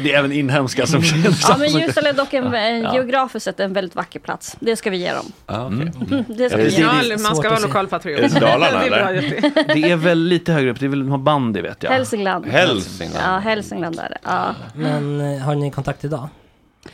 [0.00, 1.46] Det är även inhemska som känns.
[1.48, 2.94] Ja men Ljusdal är dock en, en Ja.
[2.94, 4.56] geografiskt sett en väldigt vacker plats.
[4.60, 5.32] Det ska vi ge dem.
[6.28, 8.20] Det ska vi ge det- Ja, man ska vara lokalpatriot.
[8.20, 9.74] Är det Dalarna, eller?
[9.74, 11.90] Det är väl lite högre upp, det är väl någon bandy vet jag.
[11.90, 12.46] Hälsingland.
[12.46, 13.24] Hälsingland.
[13.26, 14.18] Ja, Hälsingland är det.
[14.24, 14.54] Ja.
[14.74, 16.28] Men eh, har ni kontakt idag?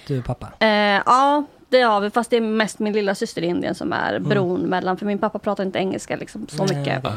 [0.06, 0.48] Du och pappa?
[0.66, 0.68] Eh,
[1.06, 2.10] ja, det har vi.
[2.10, 4.28] Fast det är mest min lilla syster i Indien som är Mm.
[4.28, 4.96] bron mellan.
[4.96, 6.98] För min pappa pratar inte engelska liksom så Nej, mycket.
[7.04, 7.12] okej.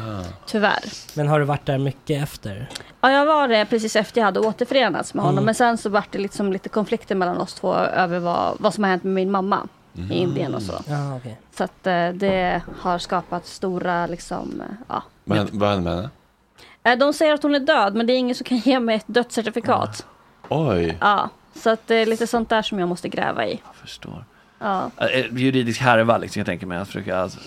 [0.46, 0.82] Tyvärr.
[1.16, 2.68] Men har du varit där mycket efter?
[3.00, 5.34] Ja, jag var det precis efter jag hade återförenats med honom.
[5.38, 5.44] Mm.
[5.44, 8.84] Men sen så vart det liksom lite konflikter mellan oss två över vad, vad som
[8.84, 9.68] har hänt med min mamma
[10.10, 10.72] i Indien och så.
[10.88, 11.38] Ja, okej.
[11.56, 15.02] Så att eh, det har skapat stora liksom, eh, ja.
[15.24, 16.10] Men vad hände med henne?
[16.82, 18.96] Eh, De säger att hon är död men det är ingen som kan ge mig
[18.96, 20.06] ett dödscertifikat.
[20.48, 20.98] Oj.
[21.00, 23.60] Ja, så att det är lite sånt där som jag måste gräva i.
[23.66, 24.24] Jag förstår.
[24.58, 24.90] Ja.
[24.96, 27.38] Eh, Juridisk härva liksom, jag tänker mig att försöka alltså.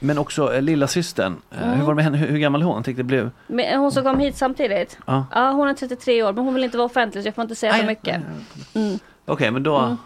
[0.00, 1.36] Men också eh, lilla systern.
[1.50, 1.78] Eh, Mm.
[1.78, 2.76] hur var det med henne, hur, hur gammal är hon?
[2.76, 3.30] Jag tänkte det blev...
[3.46, 4.98] Men hon som kom hit samtidigt?
[5.06, 5.26] Ja.
[5.32, 7.54] Ja, hon är 33 år men hon vill inte vara offentlig så jag får inte
[7.54, 8.22] säga Ah, för mycket.
[8.74, 8.98] Mm.
[9.26, 9.78] Okej, men då...
[9.78, 9.96] Mm.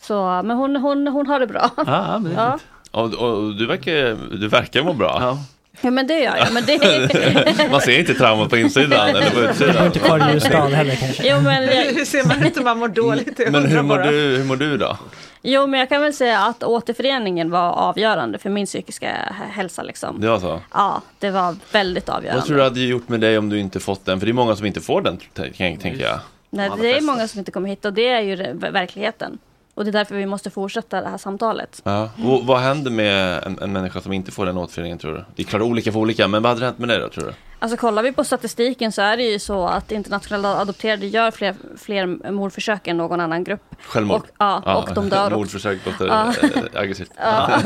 [0.00, 1.70] Så, men hon, hon, hon har det bra.
[1.76, 2.58] Ja, ja, men det är Ja.
[2.58, 2.62] fint.
[2.90, 5.16] Och, och du, verkar, du verkar må bra.
[5.20, 5.38] Ja.
[5.80, 6.52] Ja men det gör jag.
[6.52, 7.68] Men det...
[7.70, 9.86] Man ser inte traumat på insidan eller på Du bor utsidan.
[9.86, 11.28] inte kvar i Ljusdal heller kanske?
[11.28, 13.40] jo, men, Hur ser man inte man mår dåligt?
[13.50, 14.10] Men hur mår, bara.
[14.10, 14.96] du, hur mår du då?
[15.42, 19.08] jo men jag kan väl säga att återföreningen var avgörande för min psykiska
[19.50, 20.20] hälsa liksom.
[20.20, 20.60] Det var så?
[20.72, 22.40] Ja, det var väldigt avgörande.
[22.40, 24.18] Vad tror du hade gjort med dig om du inte fått den?
[24.18, 25.18] För det är många som inte får den,
[25.56, 26.18] tänker jag.
[26.50, 29.38] Nej, det är många som inte kommer hit och det är ju verkligheten.
[29.80, 31.80] Och det är därför vi måste fortsätta det här samtalet.
[31.84, 32.10] Ja.
[32.24, 35.24] Och vad händer med en, en människa som inte får den återföreningen tror du?
[35.36, 37.32] Det är klart olika för olika, men vad hade hänt med dig då tror du?
[37.58, 41.54] Alltså kollar vi på statistiken så är det ju så att internationella adopterade gör fler,
[41.78, 43.62] fler mordförsök än någon annan grupp.
[43.86, 44.20] Självmord?
[44.20, 45.30] Och, ja, och de dör.
[45.30, 46.32] Mordförsök låter Ja.
[46.42, 47.10] eh, aggressivt.
[47.16, 47.50] Ja,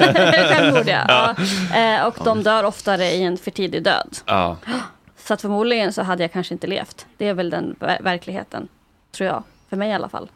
[0.53, 1.35] självmord ja.
[1.73, 1.77] ja.
[1.79, 4.17] Eh, och de dör oftare i en för tidig död.
[4.27, 4.57] Ja.
[5.17, 7.07] Så att förmodligen så hade jag kanske inte levt.
[7.17, 8.69] Det är väl den ver- verkligheten,
[9.17, 9.43] tror jag.
[9.71, 10.29] För mig i alla fall.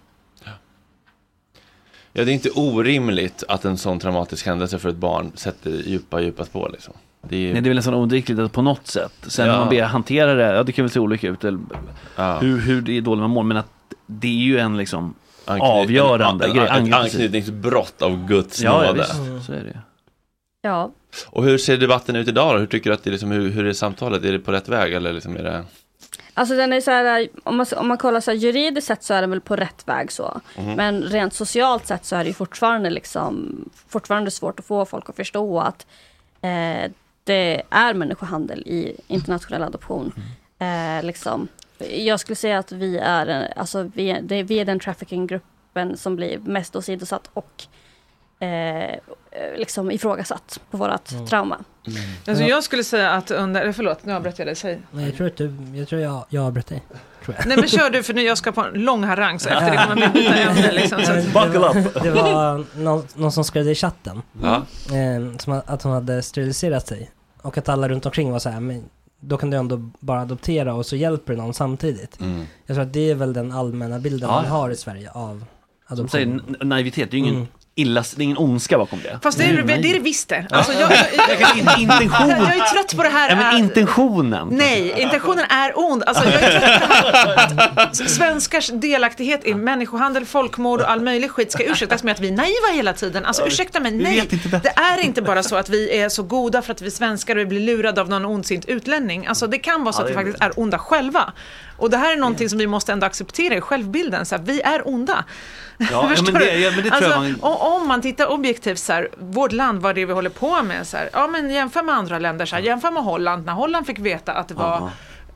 [2.19, 6.21] Ja, det är inte orimligt att en sån traumatisk händelse för ett barn sätter djupa,
[6.21, 6.95] djupa spår liksom.
[7.29, 9.13] Det är, Nej, det är väl nästan oundvikligt att på något sätt.
[9.23, 9.53] Sen Ja.
[9.53, 11.45] hur man ber hantera det, ja det kan väl se olika ut.
[11.45, 11.61] Eller
[12.17, 12.39] Ja.
[12.39, 13.45] hur, hur det är dåligt med mål.
[13.47, 13.71] Men att
[14.07, 16.65] det är ju en liksom Anknyt- avgörande en- grej.
[16.65, 18.99] Ett Anknyt- anknytningsbrott av Guds Ja, ja nåde.
[19.01, 19.79] visst, så är det.
[20.63, 20.91] Ja.
[21.27, 22.59] Och hur ser debatten ut idag då?
[22.59, 24.25] Hur tycker du att det är liksom, hur, hur är samtalet?
[24.25, 25.65] Är det på rätt väg eller liksom är det?
[26.39, 29.15] Alltså den är så här, om man, om man kollar så här, juridiskt sett så
[29.15, 30.41] är den väl på rätt väg så.
[30.59, 30.73] Mhm.
[30.75, 35.09] Men rent socialt sett så är det ju fortfarande liksom fortfarande svårt att få folk
[35.09, 35.87] att förstå att
[36.43, 36.91] eh,
[37.25, 40.13] det är människohandel i internationell adoption.
[40.59, 41.49] Eh, liksom.
[41.91, 45.97] Jag skulle säga att vi är, en- alltså, vi är, det, vi är den trafficking-gruppen
[45.97, 47.65] som blir mest åsidosatt och
[48.39, 48.99] eh,
[49.57, 51.27] liksom ifrågasatt på vårt Mm.
[51.27, 51.59] trauma.
[52.29, 54.81] Alltså jag skulle säga att under, förlåt nu avbröt jag dig, säg.
[54.91, 56.83] Nej, jag tror att du, jag tror jag, jag avbröt dig.
[57.47, 59.85] Nej men kör du för nu jag ska på en lång harang så efter det
[59.89, 61.03] kommer vi byta ämne liksom.
[61.03, 61.13] Så.
[61.13, 64.23] Nej, det var- Det var någon, någon som skrev det i chatten.
[64.43, 67.11] Eh, som att hon hade steriliserat sig.
[67.43, 68.85] Och att alla runt omkring var så här, men
[69.21, 72.21] då kan du ändå bara adoptera och så hjälper du någon samtidigt.
[72.21, 72.47] Mm.
[72.67, 75.39] Jag tror att det är väl den allmänna bilden Ja, man har i Sverige av
[75.39, 75.47] Som
[75.87, 76.09] adoption.
[76.09, 77.49] säger n- naivitet, det är ju ingen Mm.
[77.79, 79.19] Illa, det är ingen ondska bakom det.
[79.23, 79.91] Fast det är, Mm, det, nej.
[79.91, 80.47] är det visst det.
[80.51, 81.01] Alltså, jag, jag,
[81.41, 82.29] jag, intention.
[82.29, 83.29] jag är trött på det här.
[83.31, 84.49] Ja, men äh, intentionen.
[84.51, 86.03] Nej, intentionen är ond.
[86.07, 88.09] Alltså, jag är trött på det här.
[88.09, 92.33] Svenskars delaktighet i människohandel, folkmord och all möjlig skit ska ursäktas med att vi är
[92.33, 93.25] naiva hela tiden.
[93.25, 94.29] Alltså ursäkta mig, nej.
[94.63, 97.37] Det är inte bara så att vi är så goda för att vi är svenskar
[97.37, 99.27] och vi blir lurade av någon ondsint utlänning.
[99.27, 101.33] Alltså det kan vara så att vi faktiskt är onda själva.
[101.79, 104.27] Och det här är någonting som vi måste ändå acceptera i självbilden.
[104.27, 105.25] Så här, vi är onda.
[105.79, 106.59] Ja, ja, Förstår men det, du?
[106.59, 107.53] ja, men det tror jag Alltså, man...
[107.83, 110.87] Om man tittar objektivt så här, vårt land, vad det är vi håller på med,
[110.87, 113.87] så här, ja men jämför med andra länder, så här, jämför med Holland, när Holland
[113.87, 114.91] fick veta att det var Ja.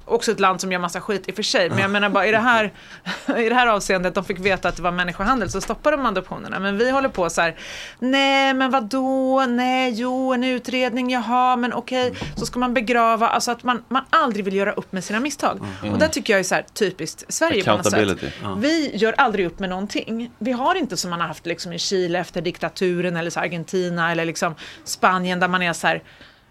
[0.05, 2.27] Också ett land som gör massa skit i och för sig, men jag menar bara
[2.27, 2.73] i det här,
[3.38, 6.61] i det här avseendet, de fick veta att det var människohandel, så stoppade de adoptionerna.
[6.61, 7.57] Men vi håller på så här,
[7.99, 9.47] nej men vad då?
[9.49, 14.03] nej jo en utredning, jaha men okej, så ska man begrava, alltså att man, man
[14.11, 15.61] aldrig vill göra upp med sina misstag.
[15.83, 15.93] Mm.
[15.93, 18.33] Och det tycker jag är så här typiskt Sverige på något sätt.
[18.43, 18.55] Ja.
[18.55, 20.31] Vi gör aldrig upp med någonting.
[20.38, 24.12] Vi har inte som man har haft liksom i Chile efter diktaturen eller så Argentina
[24.12, 26.03] eller liksom Spanien där man är så här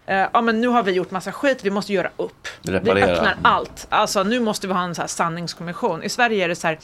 [0.06, 2.48] eh, ja men nu har vi gjort massa skit, vi måste göra upp.
[2.62, 2.94] Reparera.
[2.94, 3.86] Vi öppnar allt.
[3.88, 6.02] Alltså nu måste vi ha en så här sanningskommission.
[6.02, 6.78] I Sverige är det så här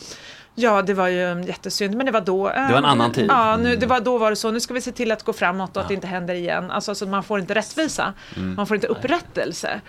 [0.61, 2.49] Ja, det var ju jättesynd, men det var då.
[2.51, 3.27] eh, Det var en annan tid.
[3.29, 4.51] Ja, nu, det var, då var det så.
[4.51, 6.71] Nu ska vi se till att gå framåt och att det inte händer igen.
[6.71, 8.13] Alltså, alltså man får inte rättvisa.
[8.37, 8.55] Mm.
[8.55, 9.81] Man får inte upprättelse.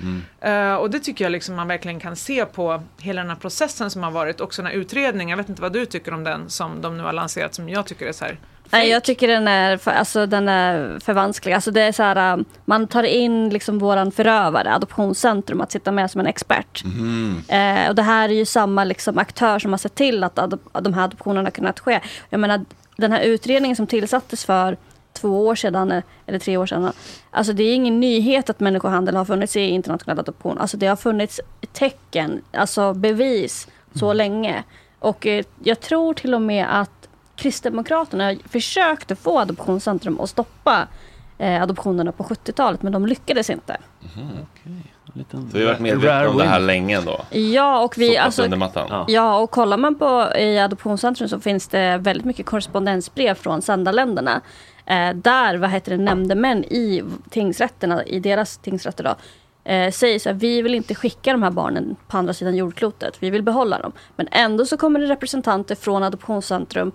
[0.41, 3.89] Eh, och det tycker jag liksom man verkligen kan se på hela den här processen
[3.91, 4.41] som har varit.
[4.41, 5.29] Också den här utredningen.
[5.29, 7.85] Jag vet inte vad du tycker om den som de nu har lanserat som jag
[7.85, 8.37] tycker är så här.
[8.71, 11.53] Nej, jag tycker den är, för, alltså, den är förvansklig.
[11.53, 15.91] Alltså, det är så här, um, man tar in liksom våran förövare, Adoptionscentrum, att sitta
[15.91, 16.83] med som en expert.
[16.83, 17.43] Mhm.
[17.47, 20.35] Eh, och det här är ju samma liksom, aktör som har sett till att
[20.81, 21.99] de här adoptionerna har kunnat ske.
[22.29, 22.65] Jag menar,
[22.97, 24.77] den här utredningen som tillsattes för
[25.13, 26.91] två år sedan, eh, eller tre år sedan.
[27.31, 30.57] Alltså det är ingen nyhet att människohandel har funnits i internationell adoption.
[30.57, 31.39] Alltså det har funnits
[31.73, 34.63] tecken, alltså bevis, så länge.
[34.99, 36.98] Och eh, jag tror till och med att
[37.39, 40.87] Kristdemokraterna försökte få Adoptionscentrum att stoppa
[41.37, 43.77] eh, adoptionerna på 70-talet, men de lyckades inte.
[45.13, 47.21] Liten Så vi har varit medvetna om det här länge ändå.
[47.29, 48.17] Ja, och vi...
[48.17, 49.05] Alltså, under mattan.
[49.07, 54.41] Ja, och kollar man på i Adoptionscentrum så finns det väldigt mycket korrespondensbrev från sändarländerna.
[54.85, 59.15] Eh, där, vad heter det, nämndemän i tingsrätterna, i deras tingsrätter då,
[59.71, 63.17] eh, säger så här, vi vill inte skicka de här barnen på andra sidan jordklotet,
[63.19, 63.91] vi vill behålla dem.
[64.15, 66.91] Men ändå så kommer det representanter från Adoptionscentrum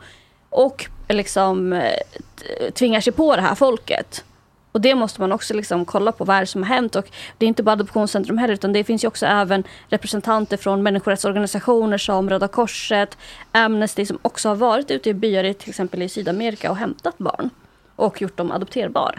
[0.55, 4.25] och liksom eh, tvingar sig på det här folket.
[4.73, 6.96] Och det måste man också liksom kolla på, vad är det som har hänt?
[6.96, 7.07] Och
[7.38, 11.98] det är inte bara Adoptionscentrum heller, utan det finns ju också även representanter från människorättsorganisationer
[11.98, 13.19] som Röda Korset,
[13.52, 17.19] Amnesty, som också har varit ute i byar, i, till exempel i Sydamerika, och hämtat
[17.19, 17.50] barn.
[17.96, 19.19] Och gjort dem adopterbara.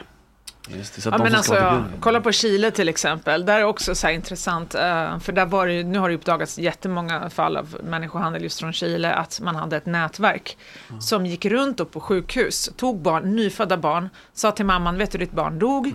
[0.70, 1.84] Just det, så att Ja, men alltså, guld.
[2.02, 3.46] kolla på Chile till exempel.
[3.46, 4.76] Där är också så här intressant.
[4.76, 8.74] eh, för där var det, nu har det uppdagats jättemånga fall av människohandel just från
[8.74, 9.14] Chile.
[9.14, 10.58] Att man hade ett nätverk
[11.00, 12.70] som gick runt upp på sjukhus.
[12.78, 14.10] Tog barn, nyfödda barn.
[14.34, 15.94] Sa till mamman, vet du ditt barn dog?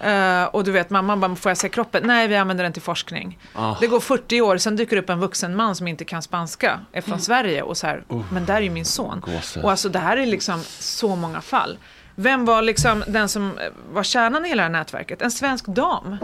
[0.00, 2.02] Eh, och du vet, mamman bara, får jag se kroppen?
[2.06, 3.38] Nej, vi använder den till forskning.
[3.54, 3.76] Ah.
[3.80, 6.80] Det går 40 år, sen dyker det upp en vuxen man som inte kan spanska.
[6.92, 8.02] Är från Sverige och så här,
[8.32, 9.20] men där är ju min son.
[9.20, 9.64] Gåshud.
[9.64, 11.78] Och alltså det här är liksom så många fall.
[12.20, 15.22] Vem var liksom den som eh, var kärnan i hela det här nätverket?
[15.22, 16.16] En svensk dam.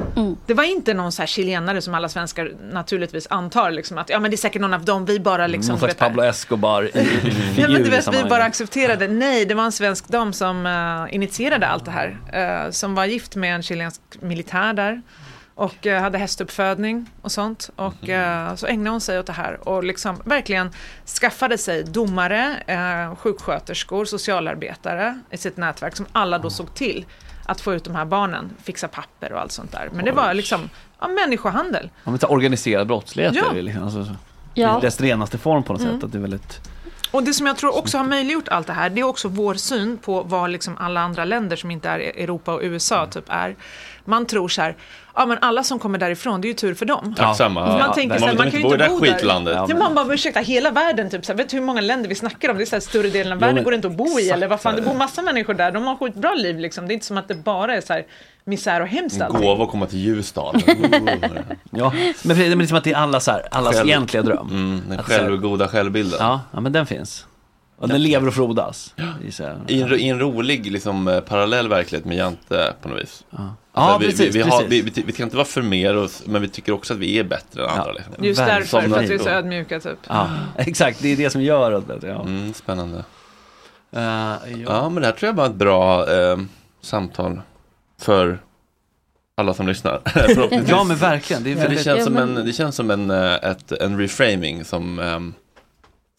[0.47, 4.21] Det var inte någon så här chilenare som alla svenskar naturligtvis antar liksom att ja
[4.21, 6.99] men det är säkert någon av dem vi bara liksom Någon slags Pablo Escobar i,
[6.99, 9.09] i Ja, men du vet, vi bara accepterade.
[9.09, 12.17] Nej, det var en svensk dam som eh, initierade allt det här.
[12.67, 15.03] eh, som var gift med en chilensk militär där.
[15.57, 17.71] Och eh, hade hästuppfödning och sånt.
[17.77, 19.69] Och eh, så ägnade hon sig åt det här.
[19.69, 20.71] Och liksom verkligen
[21.21, 25.97] skaffade sig domare, eh, sjuksköterskor, socialarbetare i sitt nätverk.
[25.97, 27.05] Som alla då såg till
[27.47, 28.51] att få ut de här barnen.
[28.63, 29.89] Fixa papper och allt sånt där.
[29.93, 31.91] Men det var liksom ja, människohandel.
[32.05, 33.51] Ja, men organiserad brottslighet Ja.
[33.51, 34.07] är det liksom, alltså,
[34.55, 34.79] Ja.
[34.79, 35.95] i dess renaste form på något Mm.
[35.95, 36.05] sätt.
[36.05, 36.61] Att det är väldigt...
[37.11, 39.55] Och det som jag tror också har möjliggjort allt det här, det är också vår
[39.55, 43.57] syn på vad liksom alla andra länder som inte är Europa och USA typ är.
[44.05, 44.77] Man tror så här,
[45.15, 47.15] ja men alla som kommer därifrån, det är ju tur för dem.
[47.17, 47.67] Tacksamma.
[47.67, 49.13] Man Ja, tänker man så här, man inte kan ju inte bo där.
[49.13, 49.59] skitlandet.
[49.69, 52.15] Ja, man bara, ursäkta, hela världen typ, så här, vet du hur många länder vi
[52.15, 52.57] snackar om?
[52.57, 54.31] Det är så här, större delen av världen men- går det inte att bo i,
[54.31, 56.89] eller vad fan, det bor massa människor där, de har skitbra liv liksom.
[56.89, 58.05] Det är inte som att det bara är så här
[58.45, 59.43] misär och hemskt allting.
[59.43, 60.57] Gåva att komma till Ljusdal.
[61.71, 61.93] Ja,
[62.25, 64.49] men det är liksom att det är allas, så här, allas Själv- egentliga dröm.
[64.51, 66.19] Mm, den Att självgoda självbilden.
[66.23, 67.27] Ja, ja, men den finns.
[67.79, 68.95] Och den lever och frodas.
[68.99, 69.43] I,
[69.75, 73.25] I en, I en rolig liksom, eh, parallell verklighet med Jante på något vis.
[73.31, 74.99] Ja, Alltså, vi, precis, vi, vi, har, precis.
[74.99, 77.25] vi, vi, kan inte vara för mer oss, men vi tycker också att vi är
[77.25, 77.93] bättre än andra.
[77.93, 78.25] Liksom.
[78.25, 79.99] Just därför, Som för att vi är så ödmjuka typ.
[80.09, 81.03] Ja, exakt.
[81.03, 81.85] Det är det som gör att...
[82.03, 82.23] Ja.
[82.23, 82.97] Mm, spännande.
[82.97, 84.37] Uh, ja.
[84.67, 86.39] Ja, men det här tror jag var ett bra eh,
[86.81, 87.41] samtal
[88.01, 88.39] för
[89.37, 90.01] alla som lyssnar.
[90.69, 91.43] Ja, men verkligen.
[91.45, 93.73] Det är För det, väldigt- känns som Ja, en, det känns som en, eh, ett,
[93.73, 95.35] en reframing som, ehm,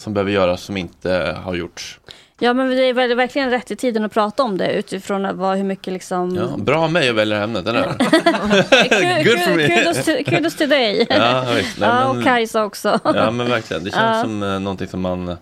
[0.01, 1.99] som behöver göras som inte har gjorts.
[2.39, 5.63] Ja men det är verkligen rätt i tiden att prata om det utifrån vad, hur
[5.63, 6.35] mycket liksom...
[6.35, 7.81] Ja, bra av mig att välja ämnet, eller
[9.55, 9.73] me.
[9.83, 11.07] Kudos till, kudos till dig.
[11.09, 11.79] Ja, visst.
[11.79, 12.99] Nej, ja, och Kajsa också.
[13.03, 13.83] Ja, men verkligen.
[13.83, 14.21] Det känns Ja.
[14.21, 15.37] som eh, någonting som man...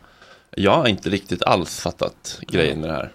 [0.55, 3.11] Jag har inte riktigt alls fattat grejen med det här.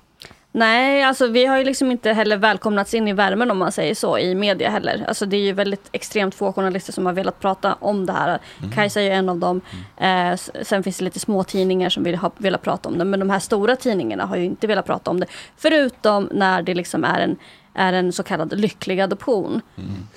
[0.52, 3.94] Nej, alltså vi har ju liksom inte heller välkomnats in i värmen om man säger
[3.94, 5.04] så i media heller.
[5.08, 8.38] Alltså det är ju väldigt extremt få journalister som har velat prata om det här.
[8.58, 8.70] Mm.
[8.72, 9.60] Kajsa är ju en av dem.
[9.96, 13.04] Eh, s- sen finns det lite små tidningar som vill ha velat prata om det.
[13.04, 15.26] Men de här stora tidningarna har ju inte velat prata om det.
[15.56, 17.36] Förutom när det liksom är en,
[17.74, 19.60] är en så kallad lycklig adoption.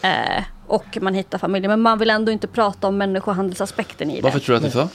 [0.01, 1.69] Eh, och man hittar familjer.
[1.69, 4.21] Men man vill ändå inte prata om människohandelsaspekten i det.
[4.21, 4.89] Varför tror du att det är så?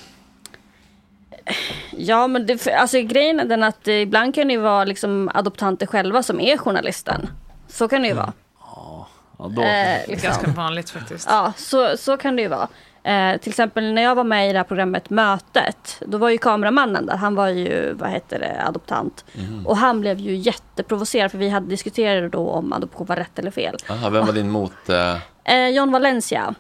[1.91, 5.31] Ja, men det, alltså, grejen är den att eh, ibland kan det ju vara liksom
[5.35, 7.29] adoptanter själva som är journalisten.
[7.69, 8.33] Så kan det ju vara.
[8.61, 9.07] Ja,
[9.39, 9.47] då.
[9.47, 11.27] Eh, Det är ganska vanligt faktiskt.
[11.31, 12.69] Ja, så, så kan det ju vara.
[13.05, 16.39] Eh, till exempel när jag var med i det här programmet Mötet, då var ju
[16.39, 19.25] kameramannen där, han var ju, vad heter det, adoptant.
[19.33, 19.67] Mhm.
[19.67, 23.51] Och han blev ju jätteprovocerad för vi hade diskuterat då om adoption var rätt eller
[23.51, 23.77] fel.
[23.91, 24.89] Aha, vem var din mot...
[24.89, 25.17] Eh,
[25.49, 26.55] Eh, John Valencia,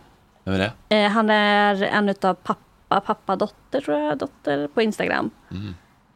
[0.45, 0.59] vem är
[0.89, 0.97] det?
[0.97, 2.34] eh, han är en utav
[2.89, 5.30] pappa, pappa-dotter tror jag, dotter på Instagram.
[5.51, 5.74] Mm.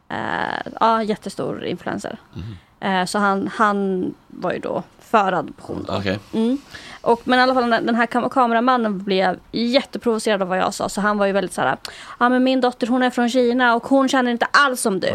[0.09, 2.19] Eh, ja, jättestor influencer.
[2.35, 2.57] Mhm.
[2.81, 5.85] Eh, så han, han var ju då för adoption.
[5.89, 5.97] Då.
[5.97, 6.19] Okej.
[6.33, 6.59] Mm.
[7.01, 10.89] Och, men i alla fall den här kam- kameramannen blev jätteprovocerad av vad jag sa.
[10.89, 11.77] Så han var ju väldigt så här,
[12.19, 15.15] ja men min dotter hon är från Kina och hon känner inte alls som du.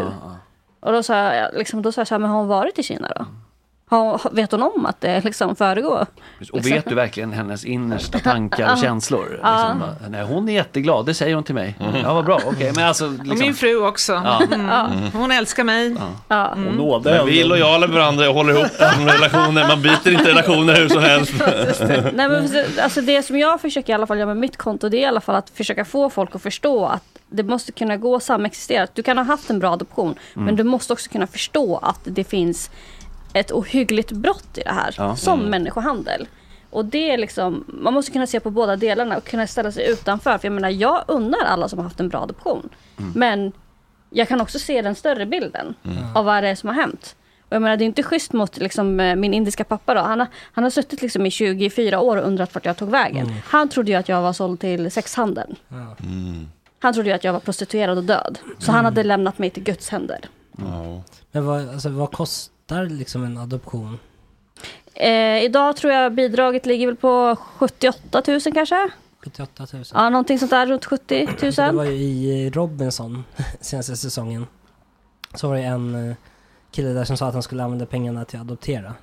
[0.80, 2.84] Och då sa jag, liksom, då sa jag så här, men har hon varit i
[2.84, 3.26] Kina då?
[3.90, 6.06] Har, vet hon om att det liksom föregår?
[6.54, 9.40] Och vet du verkligen hennes innersta tankar och känslor?
[9.44, 9.74] Ja.
[9.74, 11.76] Liksom, nej, hon är jätteglad, det säger hon till mig.
[12.04, 12.72] Ja, vad bra, okej.
[12.76, 14.14] Men alltså, liksom, Och min fru också.
[14.14, 14.42] Ja.
[14.54, 15.12] Mm.
[15.14, 15.96] Hon älskar mig.
[16.28, 16.52] Ja.
[16.54, 16.76] Mm.
[17.04, 19.68] Men vi är lojala med varandra och håller ihop relationer.
[19.68, 21.34] Man byter inte relationer hur som helst.
[22.14, 22.50] Nej, men,
[22.82, 25.06] alltså det som jag försöker i alla fall göra med mitt konto det är i
[25.06, 28.88] alla fall att försöka få folk att förstå att det måste kunna gå att samexistera.
[28.94, 30.46] Du kan ha haft en bra adoption Mm.
[30.46, 32.70] men du måste också kunna förstå att det finns
[33.36, 35.16] ett ohyggligt brott i det här Ja.
[35.16, 35.52] som Mm.
[35.52, 36.28] människohandel.
[36.70, 39.92] Och det är liksom, man måste kunna se på båda delarna och kunna ställa sig
[39.92, 40.38] utanför.
[40.38, 42.70] För jag menar, jag unnar alla som har haft en bra adoption.
[43.00, 43.12] Mm.
[43.16, 43.52] Men
[44.10, 46.16] jag kan också se den större bilden Mm.
[46.16, 47.16] av vad det är som har hänt.
[47.50, 50.02] Och jag menar, det är inte schysst mot liksom, eh, min indiska pappa då.
[50.02, 53.26] Han har, han har suttit liksom i 24 år och undrat vart jag tog vägen.
[53.28, 53.38] Mm.
[53.46, 55.56] Han trodde ju att jag var såld till sexhandeln.
[56.80, 58.40] Han trodde ju att jag var prostituerad och död.
[58.60, 60.20] Så han hade lämnat mig till Guds händer.
[61.32, 64.00] Men vad, alltså, vad kostar liksom en adoption?
[64.94, 68.90] Eh, idag tror jag bidraget ligger väl på 78 000 kanske?
[69.24, 69.84] 78 000?
[69.94, 71.86] Ja, någonting sånt där runt 70 Det var 000.
[71.88, 73.24] ju i Robinson
[73.62, 74.48] senaste säsongen.
[75.34, 76.16] Så var det en eh,
[76.72, 78.94] kille där som sa att han skulle använda pengarna till att adoptera.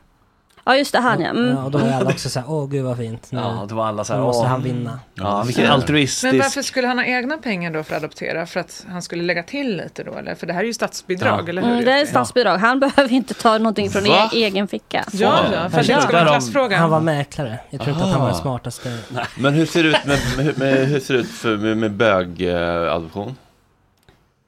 [0.64, 1.28] Ja just det, han ja.
[1.30, 1.56] Mm.
[1.56, 3.32] Ja, och då är alla också såhär, åh gud vad fint.
[3.32, 4.48] Nu, Ja, då var alla så här, nu måste åh.
[4.48, 5.00] han vinna.
[5.14, 6.32] Ja, vilken altruistisk...
[6.32, 8.46] Men varför skulle han ha egna pengar då för att adoptera?
[8.46, 10.34] För att han skulle lägga till lite då eller?
[10.34, 11.70] För det här är ju statsbidrag, eller hur?
[11.72, 12.58] Mm, det är statsbidrag.
[12.58, 14.30] Han behöver inte ta någonting från Va?
[14.32, 15.04] e- egen ficka.
[15.12, 16.76] Ja, ja, för det ska vara en klassfråga.
[16.78, 17.58] Han var mäklare.
[17.70, 18.98] Jag tror inte att han var den smartaste.
[19.38, 21.92] Men hur ser det ut med, med, med, hur ser det ut för, med, med
[21.92, 23.36] bögadoption?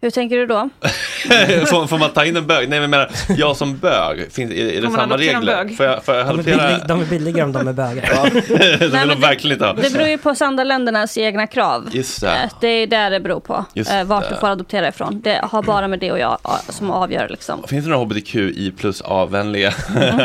[0.04, 0.68] Hur tänker du då?
[1.66, 2.68] får, får man ta in en bög?
[2.68, 5.64] Nej men jag menar, jag som bög, finns, är, är det samma adoptera en regler?
[5.64, 5.76] bög?
[5.76, 6.66] Får jag, får jag De är, adoptera?
[6.66, 8.30] billig, de är billigare om de är bögar.
[8.78, 9.72] det vill de verkligen inte ha.
[9.72, 11.88] Det beror ju på Sandaländernas egna krav.
[11.92, 12.28] Just det.
[12.28, 13.64] Eh, Det är där det beror på.
[13.74, 14.34] Just eh, Vart det.
[14.34, 15.20] du får adoptera ifrån.
[15.24, 17.62] Det har bara med det och jag eh, som avgör liksom.
[17.68, 19.72] Finns det några hbtqi plus A-vänliga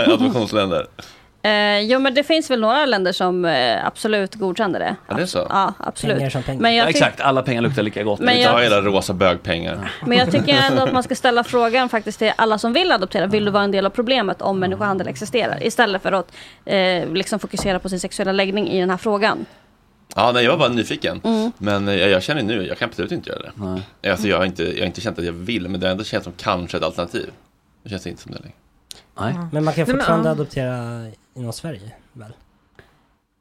[0.07, 0.86] adoptionsländer?
[1.41, 4.95] Eh, jo men det finns väl några länder som eh, absolut godkänner det.
[5.07, 5.47] Ja, det är så?
[5.49, 6.17] Ja, absolut.
[6.17, 6.61] Pengar som pengar.
[6.61, 8.19] Men jag ja, exakt, alla pengar luktar lika gott.
[8.19, 9.91] Men jag- tar hela rosa bögpengar.
[10.05, 13.27] Men jag tycker ändå att man ska ställa frågan faktiskt till alla som vill adoptera.
[13.27, 15.63] Vill du vara en del av problemet om människohandel existerar?
[15.63, 16.31] Istället för att
[16.65, 19.45] eh, liksom fokusera på sin sexuella läggning i den här frågan.
[20.15, 21.21] Ja, nej, jag var bara nyfiken.
[21.23, 21.51] Mm.
[21.57, 23.41] Men eh, jag, jag känner nu, jag kan absolut inte göra
[24.01, 24.11] det.
[24.11, 26.03] Alltså, jag, har inte, jag har inte känt att jag vill, men det har ändå
[26.03, 27.29] känts som kanske ett alternativ.
[27.83, 28.55] Det känns inte som det längre.
[29.19, 29.33] Nej.
[29.33, 30.31] Men man kan Nej, men, fortfarande ja.
[30.31, 31.05] adoptera
[31.39, 32.31] inom Sverige, väl?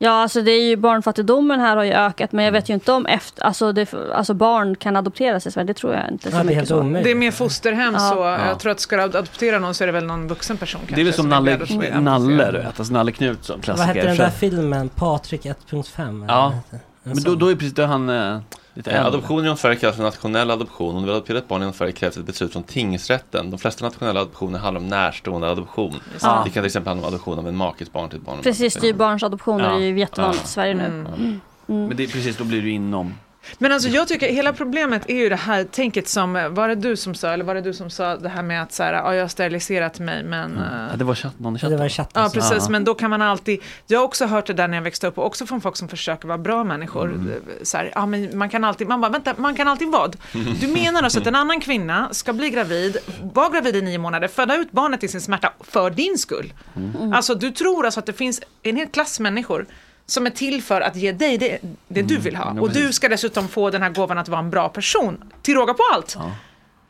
[0.00, 2.92] Ja, alltså det är ju barnfattigdomen här har ju ökat, men jag vet ju inte
[2.92, 6.36] om efter, alltså, det, alltså barn kan adopteras i Sverige, det tror jag inte så
[6.36, 6.78] Ja, det är mycket helt så.
[6.80, 7.04] omöjligt.
[7.04, 7.98] Det är mer fosterhem Ja.
[8.00, 8.46] så Ja.
[8.46, 10.94] jag tror att ska du adoptera någon så är det väl någon vuxen person kanske.
[10.96, 12.00] Det är väl som är Nalle.
[12.00, 13.86] Nalle du vet, alltså Nalle Knutsson, klassiker.
[13.86, 14.88] Vad hette den där filmen?
[14.88, 16.08] Patrik 1.5?
[16.16, 16.54] eller Ja,
[17.02, 18.40] men då, då är precis då är han eh,
[18.78, 19.06] lite Eh.
[19.06, 20.94] Adoption inom Sverige kallas för nationell adoption.
[20.96, 23.50] Om du vill adoptera ett barn inom Sverige krävs ett beslut från tingsrätten.
[23.50, 25.90] De flesta nationella adoptioner handlar om närstående adoption.
[25.92, 25.98] det.
[26.20, 28.38] Det kan till exempel handla om adoption av en makes barn till ett barn.
[28.42, 29.76] Precis, styvbarnsadoptioner Ja.
[29.76, 30.48] är ju jättevanligt Ja.
[30.48, 30.84] i Sverige nu.
[30.84, 31.06] Mm.
[31.06, 31.40] Mm.
[31.68, 31.86] Mm.
[31.86, 33.14] Men det är precis, då blir du inom.
[33.58, 36.96] Men alltså jag tycker hela problemet är ju det här tänket som, var det du
[36.96, 39.14] som sa, eller var det du som sa det här med att så här, ja
[39.14, 41.76] jag har steriliserat mig men eh, Ja, det var chatt, någon i chatten.
[41.76, 42.22] Det var chatten.
[42.22, 42.70] Ja precis, Ja.
[42.70, 45.18] men då kan man alltid, jag har också hört det där när jag växte upp
[45.18, 47.04] och också från folk som försöker vara bra människor.
[47.06, 47.32] Mm.
[47.62, 50.16] Så här, ja, men man kan alltid, man bara vänta, man kan alltid vad?
[50.60, 52.96] Du menar alltså att en annan kvinna ska bli gravid,
[53.34, 56.52] vara gravid i nio månader, föda ut barnet i sin smärta för din skull.
[56.76, 57.12] Mm.
[57.12, 59.66] Alltså du tror alltså att det finns en hel klass människor
[60.08, 62.44] som är till för att ge dig det, det du vill ha.
[62.44, 62.56] Mm.
[62.56, 65.54] Ja, Och du ska dessutom få den här gåvan att vara en bra person, till
[65.54, 66.14] råga på allt.
[66.18, 66.32] Ja.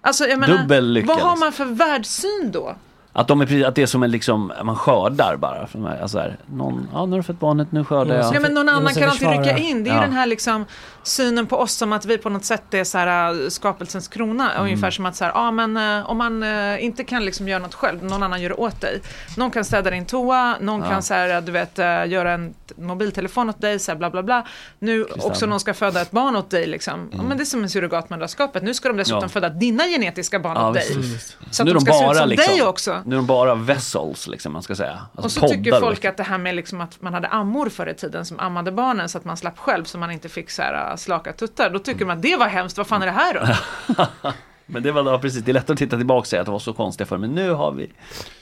[0.01, 2.77] Alltså, jag menar, Dubbel lycka, vad har man för världssyn då?
[3.19, 5.67] Att, de är, precis- att det är som en liksom, man skördar bara.
[5.67, 6.01] För mig.
[6.03, 8.35] Alltså här, någon, ja nu har du fått barnet, nu skördar jag.
[8.35, 9.85] Ja, men någon annan kan alltid rycka in.
[9.85, 10.05] Det är ju Ja.
[10.05, 10.65] den här liksom
[11.03, 14.51] synen på oss som att vi på något sätt är så här, äh, skapelsens krona.
[14.53, 14.63] Mm.
[14.65, 17.59] Ungefär som att så här, ja, men, äh, om man äh, inte kan liksom göra
[17.63, 19.01] något själv, någon annan gör det åt dig.
[19.37, 20.89] Någon kan städa din toa, någon Ja.
[20.89, 21.79] kan så här, du vet,
[22.13, 24.47] göra en mobiltelefon åt dig, så här, bla bla bla.
[24.79, 26.67] Nu också någon ska föda ett barn åt dig.
[26.67, 27.09] Liksom.
[27.13, 28.63] Ja, men det är som en surrogatmödraskapet.
[28.63, 29.29] Nu ska de dessutom Ja.
[29.29, 30.85] föda dina genetiska barn Ja, åt dig.
[30.97, 31.37] visst, visst.
[31.51, 33.03] Så att Nu är de ska se ut som liksom, dig också.
[33.09, 34.93] Nu är de bara vessels, liksom, man ska säga.
[34.93, 36.11] Alltså, Och så poddar, tycker folk liksom.
[36.11, 39.09] att det här med liksom att man hade ammor förr i tiden som ammade barnen
[39.09, 41.71] så att man slapp själv så man inte fick så här, äh, slaka tuttar.
[41.71, 44.07] Då tycker man att det var hemskt, vad fan är det här då?
[44.71, 46.53] Men det var då precis, det är lätt att titta tillbaka och säga att det
[46.53, 47.91] var så konstigt förr, men nu har vi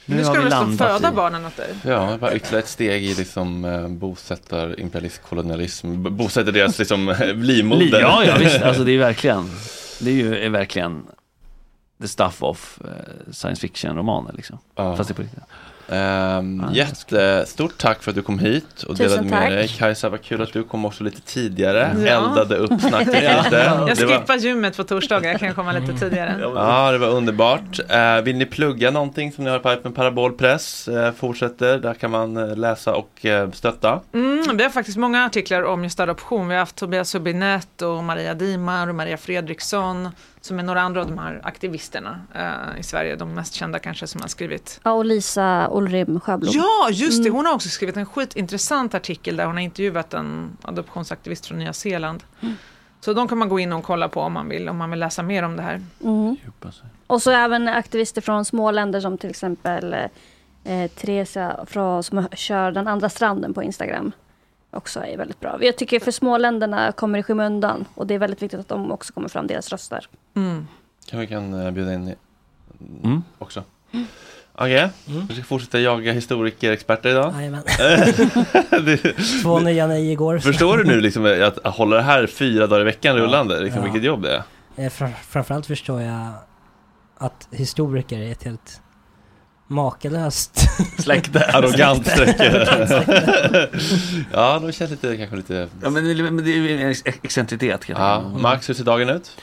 [0.06, 1.14] Nu, Nu ska vi landat föda i...
[1.14, 1.74] barnen åt dig?
[1.84, 4.76] Ja, bara ytterligare ett steg i liksom eh, bosättar,
[5.28, 8.00] kolonialism, bosätter deras liksom livmoder.
[8.00, 9.50] Ja, ja visst, alltså det är verkligen
[9.98, 11.06] Det är ju är verkligen
[12.00, 14.96] The stuff of eh, science fiction romaner liksom Ja.
[14.96, 15.42] Fast det är på riktigt
[15.88, 19.50] Ehm, jättestort tack för att du kom hit och Tusen delade med tack.
[19.50, 19.68] dig.
[19.68, 21.96] Kajsa, vad kul att du kom också lite tidigare.
[21.98, 22.06] Ja.
[22.06, 23.42] Eldade upp snacket Ja.
[23.44, 23.56] lite.
[23.56, 26.36] Jag Det var, skippar gymmet på torsdagar, jag kan komma lite tidigare.
[26.54, 27.80] ja, det var underbart.
[27.88, 30.88] Eh, vill ni plugga någonting som ni har på Pipen Parabol Press?
[30.88, 34.00] Eh, fortsätter, där kan man läsa och stötta.
[34.14, 36.48] Mm, vi har faktiskt många artiklar om just adoption.
[36.48, 40.08] Vi har haft Tobias Subinet och Maria Dimar och Maria Fredriksson
[40.46, 44.06] som är några andra av de här aktivisterna eh, i Sverige, de mest kända kanske
[44.06, 44.80] som har skrivit.
[44.84, 46.52] Ja, och Lisa Olrim Sjöblom.
[46.54, 47.36] Ja, just det, Mm.
[47.36, 51.72] hon har också skrivit en skitintressant artikel där hon har intervjuat en adoptionsaktivist från Nya
[51.72, 52.22] Zeeland.
[53.00, 54.98] Så de kan man gå in och kolla på om man vill, om man vill
[55.00, 55.82] läsa mer om det här.
[56.04, 56.36] Mm.
[57.06, 59.96] Och så även aktivister från små länder som till exempel
[60.64, 64.12] eh, Teresa från, som kör Den andra stranden på Instagram.
[64.76, 65.58] Också är väldigt bra.
[65.60, 69.12] Jag tycker för småländerna kommer i skymundan och det är väldigt viktigt att de också
[69.12, 70.06] kommer fram, deras röster.
[70.36, 70.66] Mm.
[71.10, 72.14] Kan vi kan eh, bjuda in
[73.04, 73.22] Mm.
[73.38, 73.62] också.
[74.58, 74.88] Okej,
[75.28, 77.34] vi ska fortsätta jaga historikerexperter idag.
[78.84, 80.38] Det- Två nya nej igår.
[80.38, 81.24] Förstår du nu liksom
[81.64, 83.60] att hålla det här fyra dagar i veckan rullande?
[83.60, 83.84] Liksom, Ja.
[83.84, 84.42] Vilket jobb det
[84.76, 84.84] är?
[84.84, 86.26] Eh, Fra, framförallt förstår jag
[87.18, 88.80] att historiker är ett helt
[89.66, 90.60] makalöst
[90.98, 92.66] Släkte Arrogant sträcke.
[94.32, 95.68] ja, de känns lite, kanske lite...
[95.82, 99.08] Ja men det, men det är ju en ex- excentritet Ja, Max, hur ser dagen
[99.08, 99.36] ut?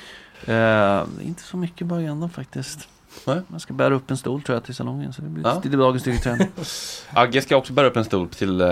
[0.45, 2.87] Eh, inte så mycket början då faktiskt
[3.25, 3.41] Nej.
[3.51, 5.13] Jag ska bära upp en stol tror jag till salongen.
[5.13, 5.59] Så det blir Ja.
[5.63, 6.47] det blir dagens styrketräning.
[7.13, 8.67] Agge ska också bära upp en stol till, eh,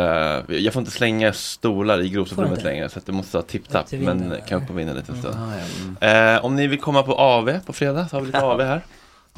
[0.47, 2.07] jag får inte slänga stolar i
[2.53, 2.63] inte?
[2.63, 3.91] längre så att det måste vara tipp-tapp.
[3.91, 5.53] Men kan upp och vinna lite ja,
[6.01, 6.35] mm.
[6.35, 8.81] Eh, om ni vill komma på AV på fredag så har vi lite AV här.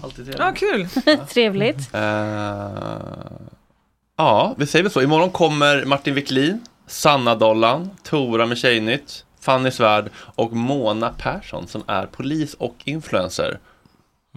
[0.01, 0.93] Alltid Ja, trevligt.
[1.05, 1.17] kul.
[1.27, 1.93] Trevligt.
[1.93, 2.01] Eh,
[4.17, 5.01] ja, vi säger väl så.
[5.01, 11.83] Imorgon kommer Martin Wiklin, Sanna Dollan, Tora med Tjejnytt, Fanny Svärd och Mona Persson som
[11.87, 13.59] är polis och influencer.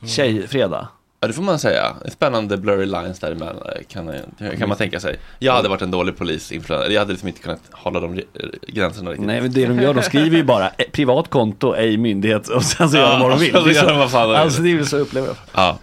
[0.07, 0.88] Tjejfredag.
[1.26, 1.94] Ja, det får man säga.
[2.04, 3.56] En spännande blurry lines däremellan
[3.88, 4.12] kan,
[4.58, 5.16] kan man tänka sig.
[5.38, 6.52] Jag hade varit en dålig polis.
[6.68, 8.20] Jag hade liksom inte kunnat hålla de
[8.68, 9.26] gränserna riktigt.
[9.26, 12.62] Nej men det de gör, de skriver ju bara eh, privat konto, ej myndighet och
[12.64, 13.52] sen så gör de vad de vill.
[13.52, 14.36] så Det är gör så- de vad fan de vill.
[14.36, 15.30] Alltså det är väl så jag upplever.
[15.54, 15.78] Ja.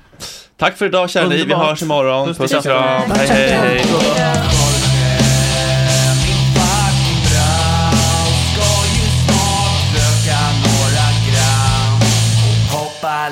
[0.57, 1.43] Tack för idag kära ni.
[1.43, 2.27] Vi hörs imorgon.
[2.27, 3.01] Puss, Puss och kram.
[3.11, 3.49] Hej hej.
[3.51, 3.85] hej.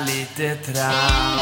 [0.06, 1.41] Lite tram